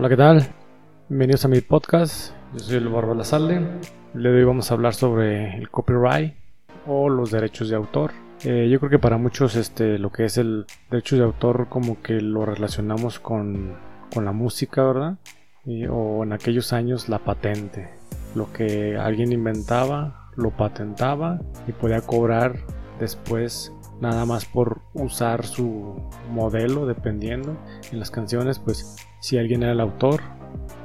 Hola, 0.00 0.08
¿qué 0.08 0.16
tal? 0.16 0.48
Bienvenidos 1.10 1.44
a 1.44 1.48
mi 1.48 1.60
podcast. 1.60 2.32
Yo 2.54 2.60
soy 2.60 2.76
el 2.76 2.88
Barba 2.88 3.14
La 3.14 3.22
Salle. 3.22 3.56
El 4.14 4.22
día 4.22 4.30
de 4.30 4.38
hoy 4.38 4.44
vamos 4.44 4.70
a 4.70 4.74
hablar 4.74 4.94
sobre 4.94 5.58
el 5.58 5.68
copyright 5.68 6.36
o 6.86 7.10
los 7.10 7.30
derechos 7.30 7.68
de 7.68 7.76
autor. 7.76 8.12
Eh, 8.42 8.70
yo 8.72 8.78
creo 8.78 8.88
que 8.88 8.98
para 8.98 9.18
muchos 9.18 9.56
este, 9.56 9.98
lo 9.98 10.10
que 10.10 10.24
es 10.24 10.38
el 10.38 10.64
derecho 10.90 11.16
de 11.16 11.24
autor 11.24 11.68
como 11.68 12.00
que 12.00 12.14
lo 12.22 12.46
relacionamos 12.46 13.20
con, 13.20 13.76
con 14.10 14.24
la 14.24 14.32
música, 14.32 14.82
¿verdad? 14.84 15.18
o 15.90 16.24
en 16.24 16.32
aquellos 16.32 16.72
años 16.72 17.10
la 17.10 17.18
patente. 17.18 17.90
Lo 18.34 18.50
que 18.54 18.96
alguien 18.96 19.32
inventaba, 19.32 20.30
lo 20.34 20.48
patentaba 20.48 21.42
y 21.68 21.72
podía 21.72 22.00
cobrar 22.00 22.56
después 22.98 23.70
nada 24.00 24.24
más 24.24 24.46
por 24.46 24.80
usar 24.94 25.44
su 25.44 26.00
modelo 26.30 26.86
dependiendo 26.86 27.54
en 27.92 27.98
las 27.98 28.10
canciones 28.10 28.58
pues 28.58 28.96
si 29.20 29.38
alguien 29.38 29.62
era 29.62 29.72
el 29.72 29.80
autor 29.80 30.20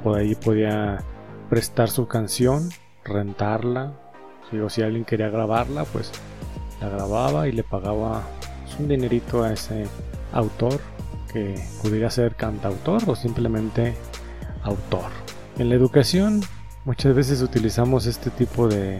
por 0.02 0.18
ahí 0.18 0.34
podía 0.34 1.02
prestar 1.50 1.90
su 1.90 2.06
canción 2.06 2.70
rentarla 3.04 3.92
o 4.62 4.68
si 4.68 4.82
alguien 4.82 5.04
quería 5.04 5.28
grabarla 5.28 5.84
pues 5.84 6.12
la 6.80 6.88
grababa 6.88 7.48
y 7.48 7.52
le 7.52 7.64
pagaba 7.64 8.22
un 8.78 8.88
dinerito 8.88 9.42
a 9.42 9.52
ese 9.52 9.86
autor 10.32 10.80
que 11.32 11.54
pudiera 11.82 12.10
ser 12.10 12.34
cantautor 12.36 13.02
o 13.08 13.16
simplemente 13.16 13.94
autor 14.62 15.10
en 15.58 15.68
la 15.68 15.74
educación 15.74 16.42
muchas 16.84 17.14
veces 17.14 17.42
utilizamos 17.42 18.06
este 18.06 18.30
tipo 18.30 18.68
de, 18.68 18.98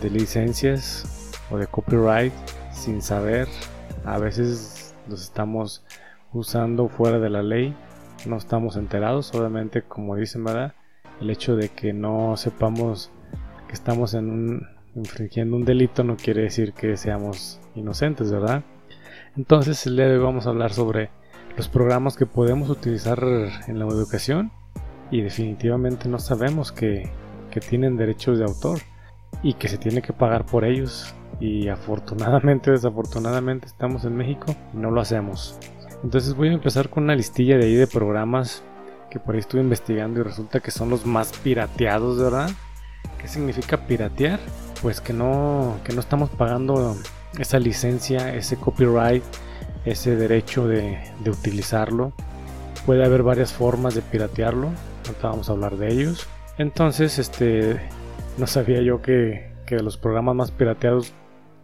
de 0.00 0.10
licencias 0.10 1.30
o 1.50 1.58
de 1.58 1.66
copyright 1.66 2.32
sin 2.72 3.02
saber. 3.02 3.48
A 4.04 4.18
veces 4.18 4.94
los 5.08 5.22
estamos 5.22 5.84
usando 6.32 6.88
fuera 6.88 7.18
de 7.18 7.30
la 7.30 7.42
ley. 7.42 7.76
No 8.26 8.36
estamos 8.36 8.76
enterados. 8.76 9.34
Obviamente, 9.34 9.82
como 9.82 10.16
dicen, 10.16 10.44
¿verdad? 10.44 10.74
El 11.20 11.30
hecho 11.30 11.56
de 11.56 11.68
que 11.68 11.92
no 11.92 12.36
sepamos 12.36 13.10
que 13.66 13.74
estamos 13.74 14.14
en 14.14 14.30
un, 14.30 14.66
infringiendo 14.94 15.56
un 15.56 15.64
delito 15.64 16.02
no 16.02 16.16
quiere 16.16 16.42
decir 16.42 16.72
que 16.72 16.96
seamos 16.96 17.60
inocentes, 17.74 18.32
¿verdad? 18.32 18.64
Entonces, 19.36 19.86
el 19.86 19.96
día 19.96 20.06
de 20.06 20.18
hoy 20.18 20.24
vamos 20.24 20.46
a 20.46 20.50
hablar 20.50 20.72
sobre 20.72 21.10
los 21.56 21.68
programas 21.68 22.16
que 22.16 22.26
podemos 22.26 22.68
utilizar 22.68 23.22
en 23.66 23.78
la 23.78 23.86
educación 23.86 24.50
y 25.10 25.22
definitivamente 25.22 26.08
no 26.08 26.18
sabemos 26.18 26.72
que, 26.72 27.10
que 27.50 27.60
tienen 27.60 27.96
derechos 27.96 28.38
de 28.38 28.44
autor 28.44 28.78
y 29.42 29.54
que 29.54 29.68
se 29.68 29.78
tiene 29.78 30.02
que 30.02 30.12
pagar 30.12 30.46
por 30.46 30.64
ellos 30.64 31.14
y 31.38 31.68
afortunadamente, 31.68 32.70
desafortunadamente 32.72 33.66
estamos 33.66 34.04
en 34.04 34.16
México 34.16 34.54
y 34.74 34.76
no 34.76 34.90
lo 34.90 35.00
hacemos. 35.00 35.58
Entonces 36.02 36.34
voy 36.34 36.48
a 36.48 36.52
empezar 36.52 36.88
con 36.88 37.04
una 37.04 37.14
listilla 37.14 37.58
de 37.58 37.64
ahí 37.64 37.74
de 37.74 37.86
programas 37.86 38.62
que 39.10 39.20
por 39.20 39.34
ahí 39.34 39.40
estuve 39.40 39.60
investigando 39.60 40.20
y 40.20 40.22
resulta 40.22 40.60
que 40.60 40.70
son 40.70 40.88
los 40.88 41.04
más 41.04 41.32
pirateados, 41.38 42.18
¿verdad? 42.18 42.50
¿Qué 43.18 43.28
significa 43.28 43.86
piratear? 43.86 44.40
Pues 44.80 45.00
que 45.00 45.12
no, 45.12 45.78
que 45.84 45.92
no 45.92 46.00
estamos 46.00 46.30
pagando 46.30 46.96
esa 47.38 47.58
licencia, 47.58 48.34
ese 48.34 48.56
copyright, 48.56 49.22
ese 49.84 50.16
derecho 50.16 50.66
de, 50.66 50.98
de 51.22 51.30
utilizarlo. 51.30 52.12
Puede 52.86 53.04
haber 53.04 53.22
varias 53.22 53.52
formas 53.52 53.94
de 53.94 54.02
piratearlo, 54.02 54.68
ahorita 55.06 55.28
vamos 55.28 55.48
a 55.50 55.52
hablar 55.52 55.76
de 55.76 55.92
ellos. 55.92 56.26
Entonces, 56.56 57.18
este, 57.18 57.78
no 58.38 58.46
sabía 58.46 58.80
yo 58.80 59.02
que, 59.02 59.52
que 59.66 59.76
de 59.76 59.82
los 59.82 59.98
programas 59.98 60.34
más 60.34 60.50
pirateados 60.50 61.12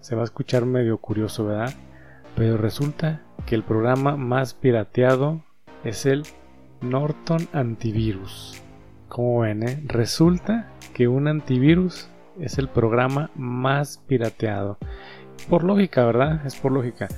se 0.01 0.15
va 0.15 0.23
a 0.23 0.25
escuchar 0.25 0.67
medio 0.67 0.99
curioso, 0.99 1.47
¿verdad? 1.47 1.73
Pero 2.35 2.59
resulta 2.59 3.23
que 3.47 3.55
el 3.55 3.63
programa 3.63 4.17
más 4.17 4.55
pirateado 4.55 5.41
es 5.85 6.05
el 6.05 6.25
Norton 6.83 7.49
Antivirus. 7.53 8.63
Como 9.09 9.41
ven, 9.41 9.63
eh? 9.63 9.83
resulta 9.87 10.73
que 10.93 11.09
un 11.09 11.29
antivirus 11.29 12.09
es 12.41 12.59
el 12.59 12.69
programa 12.69 13.31
más 13.35 13.99
pirateado. 14.07 14.79
Por 15.49 15.65
lógica, 15.65 16.05
¿verdad? 16.05 16.45
Es 16.45 16.57
por 16.57 16.73
lógica. 16.73 17.09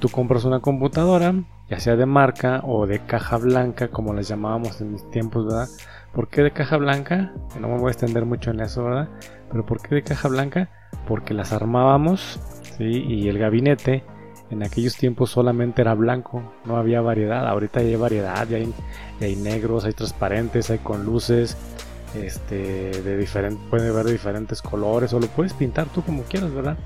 Tú 0.00 0.08
compras 0.08 0.44
una 0.44 0.60
computadora, 0.60 1.34
ya 1.70 1.78
sea 1.78 1.96
de 1.96 2.04
marca 2.04 2.60
o 2.64 2.86
de 2.86 2.98
caja 2.98 3.38
blanca, 3.38 3.88
como 3.88 4.12
las 4.12 4.28
llamábamos 4.28 4.80
en 4.80 4.92
mis 4.92 5.08
tiempos, 5.10 5.46
¿verdad? 5.46 5.68
¿Por 6.12 6.28
qué 6.28 6.42
de 6.42 6.50
caja 6.50 6.76
blanca? 6.76 7.32
No 7.60 7.68
me 7.68 7.78
voy 7.78 7.88
a 7.88 7.92
extender 7.92 8.26
mucho 8.26 8.50
en 8.50 8.60
eso, 8.60 8.84
¿verdad? 8.84 9.08
Pero 9.50 9.64
¿por 9.64 9.80
qué 9.80 9.94
de 9.94 10.02
caja 10.02 10.28
blanca? 10.28 10.68
porque 11.06 11.34
las 11.34 11.52
armábamos 11.52 12.40
y 12.78 13.28
el 13.28 13.38
gabinete 13.38 14.04
en 14.50 14.62
aquellos 14.62 14.96
tiempos 14.96 15.30
solamente 15.30 15.82
era 15.82 15.94
blanco, 15.94 16.42
no 16.64 16.76
había 16.76 17.00
variedad. 17.00 17.46
Ahorita 17.46 17.80
hay 17.80 17.96
variedad, 17.96 18.46
ya 18.48 18.58
hay, 18.58 19.36
negros, 19.36 19.84
hay 19.84 19.92
transparentes, 19.92 20.70
hay 20.70 20.78
con 20.78 21.04
luces, 21.04 21.56
este, 22.14 23.02
de 23.02 23.16
diferente, 23.16 23.60
puede 23.68 23.90
ver 23.90 24.06
de 24.06 24.12
diferentes 24.12 24.62
colores, 24.62 25.12
o 25.12 25.20
lo 25.20 25.26
puedes 25.26 25.52
pintar 25.52 25.86
tú 25.88 26.02
como 26.02 26.22
quieras, 26.22 26.52
¿verdad? 26.52 26.76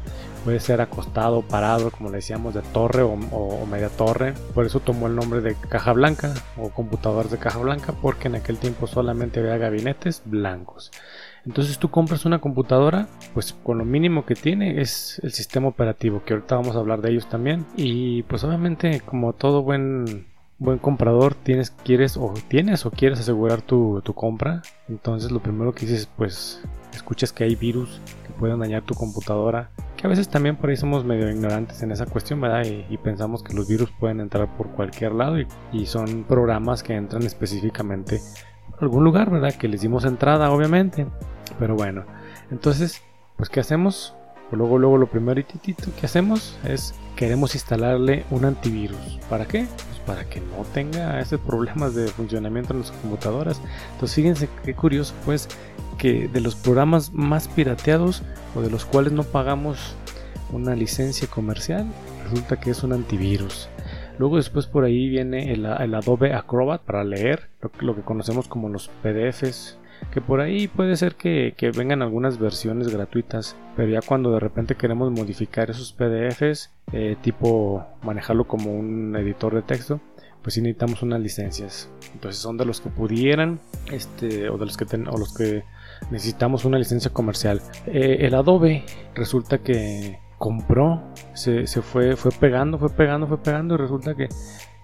Puede 0.45 0.59
ser 0.59 0.81
acostado, 0.81 1.43
parado, 1.43 1.91
como 1.91 2.09
le 2.09 2.17
decíamos, 2.17 2.55
de 2.55 2.63
torre 2.63 3.03
o, 3.03 3.13
o, 3.13 3.67
media 3.67 3.91
torre. 3.91 4.33
Por 4.55 4.65
eso 4.65 4.81
tomó 4.81 5.07
el 5.07 5.15
nombre 5.15 5.43
de 5.43 5.55
caja 5.55 5.93
blanca 5.93 6.33
o 6.57 6.71
computadores 6.71 7.31
de 7.31 7.39
caja 7.39 7.59
blanca, 7.59 7.93
porque 8.01 8.29
en 8.29 8.37
aquel 8.37 8.57
tiempo 8.57 8.87
solamente 8.87 9.41
había 9.41 9.59
gabinetes 9.59 10.23
blancos. 10.25 10.91
Entonces 11.47 11.79
tú 11.79 11.91
compras 11.91 12.25
una 12.25 12.41
computadora, 12.41 13.09
pues 13.35 13.53
con 13.53 13.79
lo 13.79 13.85
mínimo 13.85 14.27
que 14.27 14.35
tiene 14.35 14.81
es 14.81 15.21
el 15.23 15.33
sistema 15.33 15.69
operativo, 15.69 16.23
que 16.25 16.35
ahorita 16.35 16.57
vamos 16.57 16.77
a 16.77 16.81
hablar 16.81 17.01
de 17.01 17.11
ellos 17.11 17.29
también. 17.29 17.67
Y 17.77 18.23
pues 18.25 18.45
obviamente 18.45 19.01
como 19.01 19.33
todo 19.33 19.63
buen 19.63 20.31
buen 20.61 20.79
comprador 20.79 21.35
tienes 21.35 21.71
quieres 21.71 22.19
o 22.19 22.35
tienes 22.49 22.85
o 22.85 22.91
quieres 22.91 23.19
asegurar 23.19 23.63
tu, 23.63 24.03
compra 24.15 24.61
entonces 24.91 25.31
lo 25.31 25.41
primero 25.41 25.73
que 25.73 25.87
dices 25.87 26.07
pues 26.19 26.63
escuchas 26.93 27.33
que 27.33 27.45
hay 27.45 27.55
virus 27.55 27.99
que 28.27 28.33
pueden 28.35 28.61
dañar 28.61 28.83
tu 28.83 28.95
computadora 28.95 29.71
que 29.97 30.07
a 30.07 30.11
veces 30.11 30.29
también 30.29 30.57
por 30.57 30.69
ahí 30.69 30.77
somos 30.77 31.03
medio 31.03 31.31
ignorantes 31.31 31.83
en 31.83 31.93
esa 31.93 32.05
cuestión 32.05 32.43
verdad 32.43 32.65
y, 32.67 32.97
pensamos 32.99 33.43
que 33.43 33.55
los 33.55 33.69
virus 33.69 33.91
pueden 33.99 34.21
entrar 34.21 34.55
por 34.59 34.69
cualquier 34.73 35.13
lado 35.13 35.37
y 35.73 35.87
son 35.87 36.25
programas 36.25 36.83
que 36.83 36.95
entran 36.95 37.23
específicamente 37.23 38.21
algún 38.81 39.05
lugar, 39.05 39.31
¿verdad? 39.31 39.55
Que 39.55 39.69
les 39.69 39.81
dimos 39.81 40.05
entrada, 40.05 40.51
obviamente. 40.51 41.07
Pero 41.59 41.75
bueno, 41.75 42.05
entonces, 42.51 43.03
pues 43.37 43.49
¿qué 43.49 43.61
hacemos? 43.61 44.15
Pues 44.49 44.59
luego, 44.59 44.79
luego 44.79 44.99
lo 44.99 45.07
primero 45.07 45.41
que 45.63 46.07
hacemos 46.07 46.59
es 46.65 46.93
queremos 47.15 47.55
instalarle 47.55 48.25
un 48.31 48.45
antivirus. 48.45 49.21
¿Para 49.29 49.47
qué? 49.47 49.67
Pues 49.89 50.01
para 50.05 50.25
que 50.29 50.41
no 50.41 50.65
tenga 50.75 51.21
esos 51.21 51.41
problemas 51.41 51.95
de 51.95 52.09
funcionamiento 52.09 52.73
en 52.73 52.81
las 52.81 52.91
computadoras. 52.91 53.61
Entonces 53.93 54.17
fíjense 54.17 54.49
qué 54.65 54.75
curioso 54.75 55.15
pues 55.25 55.49
que 55.99 56.27
de 56.27 56.41
los 56.41 56.57
programas 56.57 57.13
más 57.13 57.47
pirateados 57.47 58.23
o 58.57 58.63
de 58.63 58.71
los 58.71 58.85
cuales 58.87 59.13
no 59.13 59.23
pagamos 59.23 59.95
una 60.51 60.75
licencia 60.75 61.29
comercial, 61.29 61.87
resulta 62.25 62.59
que 62.59 62.71
es 62.71 62.83
un 62.83 62.93
antivirus. 62.93 63.69
Luego 64.21 64.37
después 64.37 64.67
por 64.67 64.85
ahí 64.85 65.09
viene 65.09 65.51
el, 65.51 65.65
Adobe 65.65 66.35
Acrobat 66.35 66.83
para 66.83 67.05
leer 67.05 67.49
lo, 67.79 67.97
que 67.97 68.03
conocemos 68.03 68.49
como 68.49 68.69
los 68.69 68.89
PDFs. 69.03 69.79
Que 70.13 70.21
por 70.21 70.43
ahí 70.43 70.69
puede 70.69 70.95
ser 70.97 71.15
que, 71.15 71.55
vengan 71.75 72.03
algunas 72.03 72.39
versiones 72.39 72.89
gratuitas, 72.89 73.57
pero 73.77 73.89
ya 73.89 74.03
cuando 74.03 74.31
de 74.33 74.41
repente 74.41 74.75
queremos 74.75 75.11
modificar 75.11 75.71
esos 75.71 75.95
PDFs, 75.95 76.71
eh, 76.93 77.17
tipo 77.23 77.87
manejarlo 78.03 78.47
como 78.47 78.75
un 78.75 79.17
editor 79.17 79.55
de 79.55 79.63
texto, 79.63 80.03
pues 80.43 80.53
sí 80.53 80.61
necesitamos 80.61 81.03
unas 81.03 81.21
licencias. 81.21 81.89
Entonces 82.13 82.43
son 82.43 82.59
de 82.59 82.67
los 82.67 82.83
que 82.83 82.91
pudieran, 82.91 83.59
este, 83.91 84.51
o 84.51 84.59
de 84.59 84.67
los 84.67 84.77
que, 84.77 84.85
o 84.85 85.17
los 85.17 85.33
que 85.33 85.65
necesitamos 86.11 86.67
una 86.67 86.77
licencia 86.77 87.11
comercial. 87.11 87.63
Eh, 87.87 88.19
el 88.21 88.35
Adobe 88.35 88.85
resulta 89.15 89.57
que 89.57 90.19
compró, 90.41 91.03
se, 91.35 91.67
fue, 91.83 92.17
fue 92.17 92.31
pegando, 92.33 92.79
fue 92.79 92.89
pegando, 92.89 93.27
fue 93.27 93.37
pegando 93.37 93.75
y 93.75 93.77
resulta 93.77 94.15
que, 94.15 94.27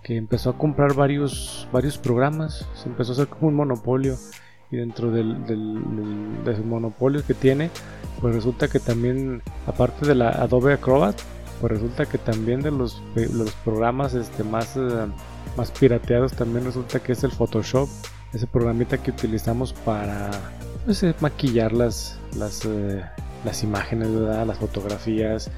empezó 0.05 0.51
a 0.51 0.59
comprar 0.59 0.93
varios, 0.93 1.67
varios 1.73 1.97
programas, 1.97 2.69
se 2.75 2.91
empezó 2.91 3.13
a 3.13 3.15
hacer 3.15 3.29
como 3.29 3.49
un 3.49 3.55
monopolio 3.55 4.17
y 4.71 4.77
dentro 4.77 5.11
del, 5.11 5.47
del, 5.47 6.65
monopolio 6.65 7.25
que 7.27 7.33
tiene, 7.33 7.71
pues 8.21 8.35
resulta 8.35 8.69
que 8.69 8.81
también, 8.81 9.41
aparte 9.67 10.07
de 10.07 10.15
la 10.15 10.29
Adobe 10.29 10.75
Acrobat, 10.75 11.19
pues 11.63 11.73
resulta 11.73 12.05
que 12.05 12.19
también 12.19 12.61
de 12.61 12.71
los, 12.71 13.03
los 13.15 13.51
programas 13.65 14.13
este, 14.13 14.45
más, 14.45 14.77
eh, 14.77 15.07
más 15.57 15.71
pirateados 15.71 16.35
también 16.35 16.67
resulta 16.67 17.01
que 17.01 17.13
es 17.13 17.25
el 17.25 17.33
Photoshop, 17.33 17.89
ese 18.35 18.47
programita 18.47 18.99
que 18.99 19.11
utilizamos 19.11 19.73
para 19.73 20.31
pues, 20.85 21.03
eh, 21.03 21.15
maquillar 21.21 21.73
las, 21.73 22.19
las, 22.37 22.67
eh, 22.67 23.03
las 23.45 23.63
imágenes, 23.63 24.09
las 24.09 24.59
fotografías, 24.59 25.51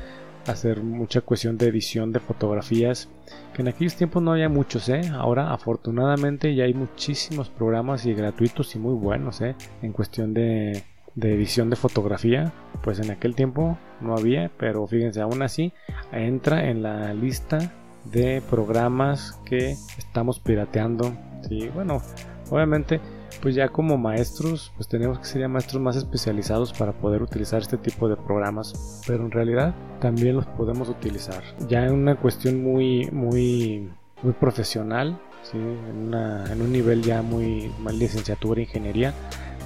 hacer 0.47 0.83
mucha 0.83 1.21
cuestión 1.21 1.59
de 1.59 1.69
edición 1.69 2.13
de 2.13 2.21
fotografías, 2.21 3.09
que 3.55 3.63
en 3.63 3.69
aquellos 3.69 3.97
tiempos 3.97 4.23
no 4.23 4.33
había 4.33 4.49
muchos, 4.49 4.89
¿eh? 4.89 5.03
ahora 5.15 5.53
afortunadamente 5.53 6.55
ya 6.55 6.65
hay 6.65 6.75
muchísimos 6.75 7.51
programas 7.51 8.07
y 8.07 8.15
gratuitos 8.15 8.75
y 8.75 8.79
muy 8.79 8.95
buenos 8.95 9.41
¿eh? 9.41 9.55
en 9.83 9.93
cuestión 9.93 10.33
de, 10.33 10.85
de 11.15 11.35
edición 11.35 11.71
de 11.71 11.77
fotografía, 11.77 12.53
pues 12.83 12.99
en 13.01 13.11
aquel 13.11 13.35
tiempo 13.35 13.79
no 14.01 14.17
había, 14.17 14.51
pero 14.59 14.87
fíjense, 14.87 15.21
aún 15.21 15.43
así 15.43 15.73
entra 16.13 16.71
en 16.71 16.83
la 16.83 17.13
lista 17.13 17.73
de 18.05 18.43
programas 18.49 19.39
que 19.45 19.77
estamos 19.99 20.41
pirateando 20.41 21.13
Sí, 21.43 21.69
bueno, 21.73 22.03
obviamente 22.51 23.01
pues 23.41 23.55
ya 23.55 23.69
como 23.69 23.97
maestros, 23.97 24.73
pues 24.77 24.89
tenemos 24.89 25.19
que 25.19 25.27
ser 25.27 25.49
maestros 25.49 25.83
más 25.83 25.97
especializados 25.97 26.73
para 26.73 26.93
poder 26.93 27.23
utilizar 27.23 27.61
este 27.61 27.77
tipo 27.77 28.09
de 28.09 28.17
programas, 28.17 29.03
pero 29.07 29.25
en 29.25 29.31
realidad 29.31 29.75
también 30.01 30.37
los 30.37 30.47
podemos 30.47 30.89
utilizar 30.89 31.43
ya 31.69 31.85
en 31.85 31.93
una 31.93 32.17
cuestión 32.17 32.63
muy, 32.63 33.09
muy, 33.11 33.91
muy 34.23 34.33
profesional, 34.33 35.19
¿sí? 35.43 35.59
en, 35.59 36.15
en 36.15 36.63
un 36.63 36.73
nivel 36.73 37.03
ya 37.03 37.23
muy, 37.23 37.73
más 37.81 37.95
licenciatura, 37.95 38.61
ingeniería, 38.61 39.15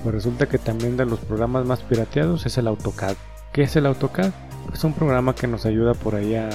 pues 0.03 0.15
resulta 0.15 0.47
que 0.47 0.59
también 0.59 0.97
de 0.97 1.07
los 1.07 1.21
programas 1.21 1.65
más 1.67 1.81
pirateados 1.81 2.47
es 2.47 2.59
el 2.59 2.67
AutoCAD. 2.67 3.17
¿Qué 3.53 3.63
es 3.63 3.77
el 3.77 3.87
AutoCAD? 3.87 4.33
Es 4.73 4.85
un 4.85 4.93
programa 4.93 5.35
que 5.35 5.47
nos 5.47 5.67
ayuda 5.67 5.95
por 5.95 6.15
ahí 6.15 6.35
a 6.35 6.49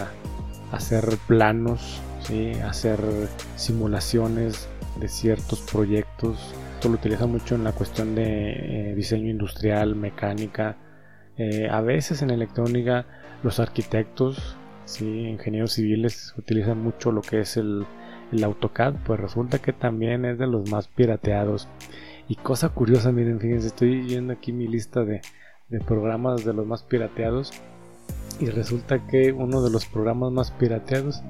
hacer 0.71 1.17
planos, 1.27 2.01
hacer 2.65 2.99
simulaciones 3.55 4.67
de 4.99 5.07
ciertos 5.07 5.61
proyectos 5.61 6.53
esto 6.77 6.89
lo 6.89 6.95
utiliza 6.95 7.25
mucho 7.25 7.55
en 7.55 7.63
la 7.63 7.71
cuestión 7.71 8.13
de 8.13 8.91
eh, 8.91 8.93
diseño 8.93 9.31
industrial, 9.31 9.95
mecánica, 9.95 10.77
eh, 11.35 11.67
a 11.71 11.81
veces 11.81 12.21
en 12.21 12.29
electrónica 12.29 13.07
los 13.41 13.59
arquitectos, 13.59 14.55
¿sí? 14.85 15.07
ingenieros 15.07 15.73
civiles 15.73 16.35
utilizan 16.37 16.83
mucho 16.83 17.11
lo 17.11 17.21
que 17.21 17.39
es 17.39 17.57
el, 17.57 17.87
AutoCAD, 18.43 18.93
pues 19.07 19.19
resulta 19.19 19.57
que 19.57 19.73
también 19.73 20.23
es 20.25 20.37
de 20.37 20.45
los 20.45 20.69
más 20.69 20.87
pirateados. 20.87 21.67
Y 22.27 22.35
cosa 22.35 22.69
curiosa, 22.69 23.11
miren, 23.11 23.39
fíjense, 23.39 23.67
estoy 23.67 24.01
viendo 24.01 24.33
aquí 24.33 24.51
mi 24.51 24.67
lista 24.67 25.03
de, 25.03 25.21
de 25.69 25.79
programas 25.79 26.45
de 26.45 26.53
los 26.53 26.67
más 26.67 26.83
pirateados 26.83 27.53
y 28.39 28.51
resulta 28.51 29.07
que 29.07 29.31
uno 29.31 29.63
de 29.63 29.71
los 29.71 29.87
programas 29.87 30.31
más 30.31 30.51
pirateados 30.51 31.23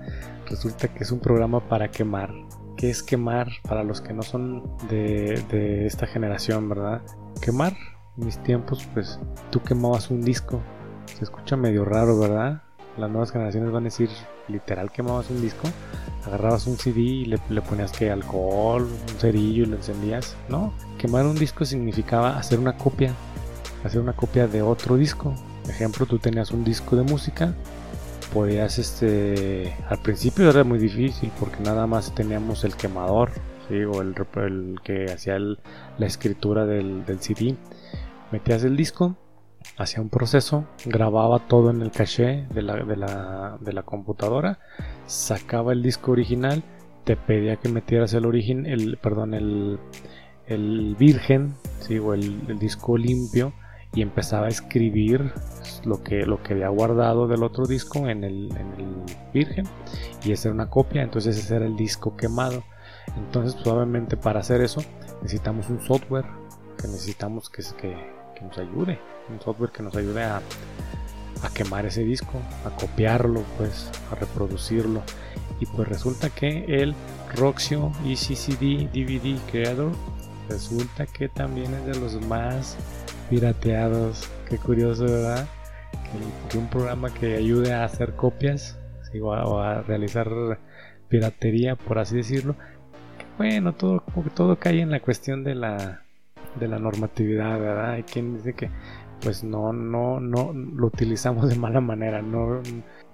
resulta 0.50 0.90
que 0.90 1.06
es 1.06 1.12
un 1.14 1.22
programa 1.22 1.62
para 1.70 1.90
quemar 1.90 2.34
¿Qué 2.78 2.92
es 2.92 3.02
quemar 3.02 3.50
para 3.68 3.84
los 3.84 4.02
que 4.02 4.14
no 4.14 4.22
son 4.22 4.64
de, 4.88 5.88
esta 5.88 6.06
generación, 6.06 6.70
verdad? 6.70 7.02
Quemar, 7.42 7.74
en 8.16 8.26
mis 8.26 8.38
tiempos, 8.44 8.88
pues 8.94 9.20
tú 9.50 9.64
quemabas 9.64 10.12
un 10.12 10.22
disco. 10.22 10.62
Se 11.18 11.24
escucha 11.24 11.58
medio 11.58 11.86
raro, 11.86 12.20
¿verdad? 12.20 12.62
Las 12.96 13.10
nuevas 13.10 13.32
generaciones 13.32 13.72
van 13.72 13.84
a 13.84 13.86
decir, 13.86 14.12
literal 14.48 14.92
quemabas 14.92 15.32
un 15.32 15.42
disco, 15.42 15.68
agarrabas 16.28 16.68
un 16.68 16.78
CD 16.78 17.00
y 17.00 17.26
le, 17.26 17.40
ponías 17.62 17.92
que 17.92 18.12
alcohol, 18.12 18.84
un 18.84 19.20
cerillo 19.20 19.64
y 19.64 19.66
lo 19.66 19.78
encendías. 19.78 20.36
No, 20.48 20.72
quemar 21.00 21.26
un 21.26 21.36
disco 21.36 21.66
significaba 21.66 22.38
hacer 22.38 22.60
una 22.60 22.78
copia, 22.78 23.12
hacer 23.84 24.02
una 24.02 24.14
copia 24.14 24.48
de 24.48 24.62
otro 24.62 24.98
disco. 24.98 25.34
Ejemplo, 25.68 26.06
tú 26.06 26.20
tenías 26.20 26.52
un 26.52 26.64
disco 26.64 26.96
de 26.96 27.02
música 27.02 27.56
podías, 28.34 28.80
este, 28.80 29.76
al 29.90 30.02
principio 30.02 30.50
era 30.50 30.64
muy 30.64 30.80
difícil 30.80 31.32
porque 31.40 31.64
nada 31.64 31.88
más 31.88 32.14
teníamos 32.14 32.64
el 32.64 32.76
quemador, 32.76 33.32
o 33.70 34.02
el, 34.02 34.80
que 34.84 35.06
hacía 35.12 35.38
la 35.40 36.06
escritura 36.06 36.66
del, 36.66 37.04
CD. 37.20 37.56
Metías 38.32 38.64
el 38.64 38.78
disco, 38.78 39.18
hacía 39.78 40.02
un 40.02 40.10
proceso, 40.10 40.66
grababa 40.86 41.48
todo 41.48 41.72
en 41.72 41.82
el 41.82 41.92
caché 41.92 42.48
de 42.54 42.62
la, 42.62 42.76
de 42.76 42.96
la, 42.96 43.58
de 43.60 43.74
la 43.74 43.84
computadora, 43.84 44.60
sacaba 45.06 45.74
el 45.74 45.84
disco 45.84 46.12
original, 46.12 46.64
te 47.04 47.18
pedía 47.18 47.58
que 47.58 47.70
metieras 47.70 48.14
el 48.14 48.26
origen, 48.26 48.66
el, 48.66 48.98
perdón, 48.98 49.34
el, 49.34 49.80
el 50.46 50.96
virgen, 50.98 51.56
o 52.04 52.14
el 52.14 52.60
disco 52.60 52.98
limpio 52.98 53.54
y 53.98 54.04
empezaba 54.04 54.46
a 54.46 54.50
escribir 54.50 55.34
lo 55.84 56.04
que, 56.04 56.28
lo 56.28 56.44
que 56.44 56.54
había 56.54 56.70
guardado 56.70 57.28
del 57.28 57.42
otro 57.42 57.66
disco 57.66 58.08
en 58.08 58.24
el, 58.24 58.48
Virgen 59.34 59.66
y 60.24 60.34
esa 60.34 60.50
era 60.50 60.54
una 60.54 60.70
copia, 60.70 61.02
entonces 61.02 61.36
ese 61.36 61.56
era 61.56 61.66
el 61.66 61.76
disco 61.76 62.16
quemado. 62.16 62.64
Entonces 63.18 63.60
probablemente 63.60 64.16
para 64.16 64.42
hacer 64.42 64.62
eso 64.62 64.84
necesitamos 65.24 65.68
un 65.70 65.82
software 65.82 66.26
que 66.80 66.88
necesitamos 66.88 67.50
que, 67.50 67.64
que, 67.82 68.46
nos 68.46 68.56
ayude, 68.60 69.00
un 69.30 69.42
software 69.42 69.72
que 69.72 69.82
nos 69.82 69.96
ayude 69.96 70.24
a, 70.24 70.44
a 71.42 71.50
quemar 71.56 71.88
ese 71.88 72.04
disco, 72.04 72.40
a 72.66 72.70
copiarlo, 72.70 73.42
pues, 73.58 73.90
a 74.12 74.16
reproducirlo. 74.16 75.02
Y 75.60 75.66
pues 75.66 75.88
resulta 75.88 76.30
que 76.30 76.66
el 76.68 76.94
Roxio 77.36 77.92
ECCD 78.06 78.92
DVD 78.92 79.40
Creator 79.50 79.92
resulta 80.50 81.08
que 81.08 81.30
también 81.30 81.74
es 81.74 81.86
de 81.88 82.00
los 82.00 82.22
más 82.28 82.78
pirateados. 83.30 84.30
Qué 84.50 84.58
curioso, 84.58 85.06
¿verdad? 85.06 85.48
Que, 86.50 86.58
un 86.58 86.68
programa 86.70 87.14
que 87.14 87.36
ayude 87.36 87.74
a 87.74 87.84
hacer 87.84 88.14
copias 88.14 88.78
o, 89.22 89.60
a, 89.60 89.82
realizar 89.82 90.30
piratería, 91.10 91.76
por 91.76 92.00
así 92.00 92.18
decirlo. 92.18 92.56
bueno, 93.38 93.74
todo, 93.74 94.04
todo 94.36 94.58
cae 94.58 94.82
en 94.82 94.92
la 94.92 95.00
cuestión 95.00 95.44
de 95.44 95.56
la, 95.56 96.02
de 96.60 96.68
la 96.68 96.80
normatividad, 96.80 97.60
¿verdad? 97.60 97.92
Hay 97.92 98.04
quien 98.04 98.36
dice 98.36 98.54
que 98.54 98.70
pues 99.22 99.44
no, 99.44 99.74
no, 99.74 100.20
no 100.20 100.54
lo 100.54 100.88
utilizamos 100.88 101.50
de 101.50 101.56
mala 101.56 101.82
manera, 101.82 102.22
no, 102.22 102.62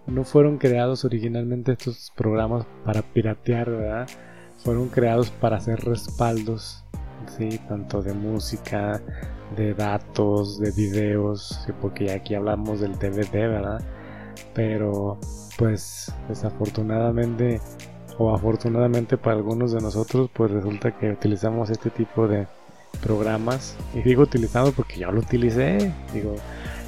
no 0.08 0.24
fueron 0.24 0.58
creados 0.58 1.06
originalmente 1.06 1.74
estos 1.74 2.12
programas 2.16 2.66
para 2.84 3.02
piratear, 3.02 3.70
¿verdad? 3.70 4.08
Fueron 4.58 4.90
creados 4.90 5.30
para 5.30 5.58
hacer 5.58 5.80
respaldos, 5.82 6.84
sí, 7.28 7.60
tanto 7.68 8.02
de 8.02 8.14
música, 8.14 9.02
de 9.56 9.74
datos, 9.74 10.60
de 10.60 10.72
videos, 10.72 11.66
porque 11.82 12.12
aquí 12.12 12.36
hablamos 12.36 12.80
del 12.80 12.94
DVD, 12.94 13.32
¿verdad? 13.32 13.82
Pero 14.54 15.18
pues 15.58 16.14
desafortunadamente 16.28 17.62
o 18.18 18.34
afortunadamente 18.34 19.18
para 19.18 19.38
algunos 19.38 19.72
de 19.72 19.82
nosotros 19.82 20.30
pues 20.34 20.52
resulta 20.52 20.98
que 20.98 21.12
utilizamos 21.12 21.70
este 21.70 21.90
tipo 21.90 22.28
de 22.28 22.48
programas 23.02 23.76
y 23.94 24.02
digo 24.02 24.24
utilizado 24.24 24.72
porque 24.72 25.00
yo 25.00 25.12
lo 25.12 25.20
utilicé 25.20 25.92
digo 26.14 26.36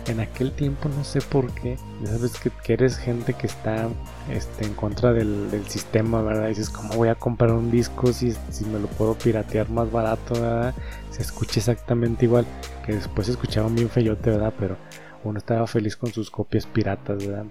en 0.08 0.20
aquel 0.20 0.52
tiempo 0.52 0.90
no 0.90 1.04
sé 1.04 1.20
por 1.22 1.52
qué, 1.54 1.78
ya 2.02 2.08
sabes 2.08 2.34
que, 2.40 2.74
eres 2.74 2.98
gente 2.98 3.34
que 3.34 3.48
está 3.48 3.88
este, 4.32 4.66
en 4.66 4.74
contra 4.74 5.14
del, 5.14 5.50
sistema, 5.68 6.22
¿verdad? 6.22 6.50
dices, 6.50 6.70
¿cómo 6.70 6.96
voy 6.96 7.10
a 7.10 7.16
comprar 7.16 7.52
un 7.52 7.72
disco 7.72 8.14
si, 8.14 8.34
si 8.50 8.66
me 8.66 8.80
lo 8.80 8.88
puedo 8.88 9.16
piratear 9.16 9.70
más 9.70 9.92
barato, 9.92 10.34
¿verdad? 10.34 10.76
Se 11.10 11.22
escucha 11.22 11.60
exactamente 11.60 12.26
igual, 12.26 12.46
que 12.86 12.94
después 12.94 13.30
escuchaba 13.30 13.68
bien 13.70 13.90
feyote, 13.90 14.30
¿verdad? 14.30 14.54
Pero 14.60 14.78
uno 15.24 15.40
estaba 15.40 15.66
feliz 15.68 15.96
con 15.98 16.12
sus 16.12 16.30
copias 16.30 16.66
piratas, 16.66 17.26
¿verdad? 17.26 17.46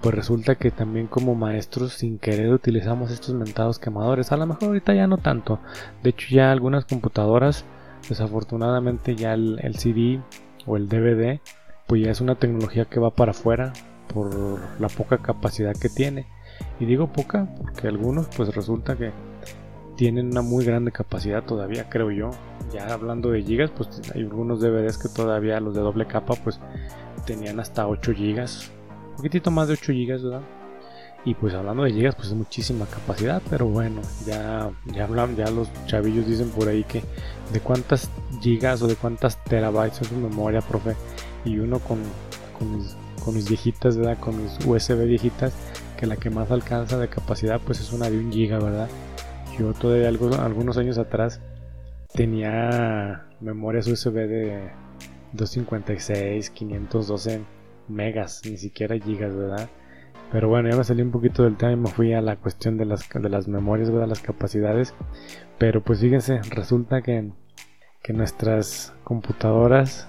Pues 0.00 0.14
resulta 0.14 0.56
que 0.56 0.70
también 0.70 1.06
como 1.06 1.34
maestros 1.34 1.94
sin 1.94 2.18
querer 2.18 2.52
utilizamos 2.52 3.10
estos 3.10 3.34
mentados 3.34 3.78
quemadores. 3.78 4.32
A 4.32 4.36
lo 4.36 4.46
mejor 4.46 4.64
ahorita 4.64 4.94
ya 4.94 5.06
no 5.06 5.16
tanto. 5.16 5.60
De 6.02 6.10
hecho 6.10 6.26
ya 6.30 6.52
algunas 6.52 6.84
computadoras, 6.84 7.64
desafortunadamente 8.06 9.16
ya 9.16 9.32
el 9.32 9.76
CD 9.78 10.20
o 10.66 10.76
el 10.76 10.90
DVD 10.90 11.40
pues 11.86 12.02
ya 12.02 12.10
es 12.10 12.20
una 12.20 12.36
tecnología 12.36 12.86
que 12.86 13.00
va 13.00 13.10
para 13.10 13.32
afuera 13.32 13.72
por 14.12 14.60
la 14.80 14.88
poca 14.88 15.18
capacidad 15.18 15.74
que 15.74 15.88
tiene. 15.88 16.26
Y 16.78 16.86
digo 16.86 17.12
poca 17.12 17.48
porque 17.60 17.88
algunos 17.88 18.28
pues 18.36 18.54
resulta 18.54 18.96
que 18.96 19.12
tienen 19.96 20.28
una 20.28 20.42
muy 20.42 20.64
grande 20.64 20.92
capacidad 20.92 21.42
todavía, 21.42 21.88
creo 21.88 22.10
yo. 22.10 22.30
Ya 22.72 22.92
hablando 22.92 23.30
de 23.30 23.42
gigas, 23.42 23.70
pues 23.70 24.02
hay 24.14 24.22
algunos 24.22 24.60
DVDs 24.60 24.98
que 24.98 25.08
todavía 25.08 25.60
los 25.60 25.74
de 25.74 25.80
doble 25.80 26.06
capa 26.06 26.34
pues 26.34 26.60
tenían 27.26 27.60
hasta 27.60 27.86
8 27.86 28.12
gigas, 28.12 28.70
un 29.10 29.16
poquitito 29.16 29.50
más 29.50 29.68
de 29.68 29.74
8 29.74 29.92
gigas, 29.92 30.22
¿verdad? 30.22 30.42
Y 31.26 31.34
pues 31.34 31.54
hablando 31.54 31.84
de 31.84 31.92
gigas, 31.92 32.14
pues 32.14 32.28
es 32.28 32.34
muchísima 32.34 32.84
capacidad, 32.84 33.40
pero 33.48 33.66
bueno, 33.66 34.02
ya, 34.26 34.70
ya 34.86 35.04
hablan, 35.04 35.36
ya 35.36 35.50
los 35.50 35.70
chavillos 35.86 36.26
dicen 36.26 36.50
por 36.50 36.68
ahí 36.68 36.84
que 36.84 37.02
de 37.52 37.60
cuántas 37.60 38.10
gigas 38.42 38.82
o 38.82 38.86
de 38.86 38.96
cuántas 38.96 39.42
terabytes 39.44 40.02
es 40.02 40.08
su 40.08 40.16
memoria, 40.16 40.60
profe 40.60 40.94
y 41.44 41.58
uno 41.58 41.78
con, 41.78 41.98
con, 42.58 43.34
mis, 43.34 43.48
viejitas, 43.48 43.96
¿verdad? 43.96 44.18
Con 44.18 44.42
mis 44.42 44.58
USB 44.66 45.06
viejitas, 45.06 45.54
que 45.96 46.06
la 46.06 46.16
que 46.16 46.30
más 46.30 46.50
alcanza 46.50 46.98
de 46.98 47.08
capacidad 47.08 47.60
pues 47.60 47.80
es 47.80 47.92
una 47.92 48.10
de 48.10 48.18
un 48.18 48.32
giga, 48.32 48.58
¿verdad? 48.58 48.88
Yo 49.58 49.72
todavía 49.72 50.08
algunos 50.08 50.78
años 50.78 50.98
atrás 50.98 51.40
tenía 52.12 53.26
memorias 53.40 53.86
USB 53.86 54.14
de 54.14 54.70
256, 55.32 56.50
512 56.50 57.40
megas, 57.88 58.42
ni 58.44 58.56
siquiera 58.56 58.98
gigas, 58.98 59.34
¿verdad? 59.34 59.68
Pero 60.32 60.48
bueno, 60.48 60.68
ya 60.70 60.76
me 60.76 60.84
salí 60.84 61.02
un 61.02 61.10
poquito 61.10 61.44
del 61.44 61.56
tema 61.56 61.72
y 61.72 61.76
me 61.76 61.88
fui 61.88 62.12
a 62.12 62.20
la 62.20 62.36
cuestión 62.36 62.76
de 62.76 62.84
las, 62.84 63.08
de 63.08 63.28
las 63.28 63.46
memorias, 63.46 63.90
¿verdad? 63.90 64.08
Las 64.08 64.20
capacidades. 64.20 64.94
Pero 65.58 65.82
pues 65.82 66.00
fíjense, 66.00 66.40
resulta 66.50 67.02
que, 67.02 67.30
que 68.02 68.12
nuestras 68.12 68.94
computadoras 69.04 70.08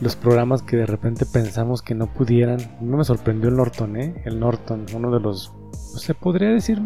los 0.00 0.16
programas 0.16 0.62
que 0.62 0.76
de 0.76 0.86
repente 0.86 1.24
pensamos 1.26 1.82
que 1.82 1.94
no 1.94 2.06
pudieran. 2.06 2.58
No 2.80 2.96
me 2.96 3.04
sorprendió 3.04 3.48
el 3.48 3.56
Norton, 3.56 3.96
¿eh? 3.96 4.22
El 4.24 4.40
Norton, 4.40 4.86
uno 4.94 5.10
de 5.10 5.20
los, 5.20 5.52
se 5.72 6.14
podría 6.14 6.50
decir, 6.50 6.80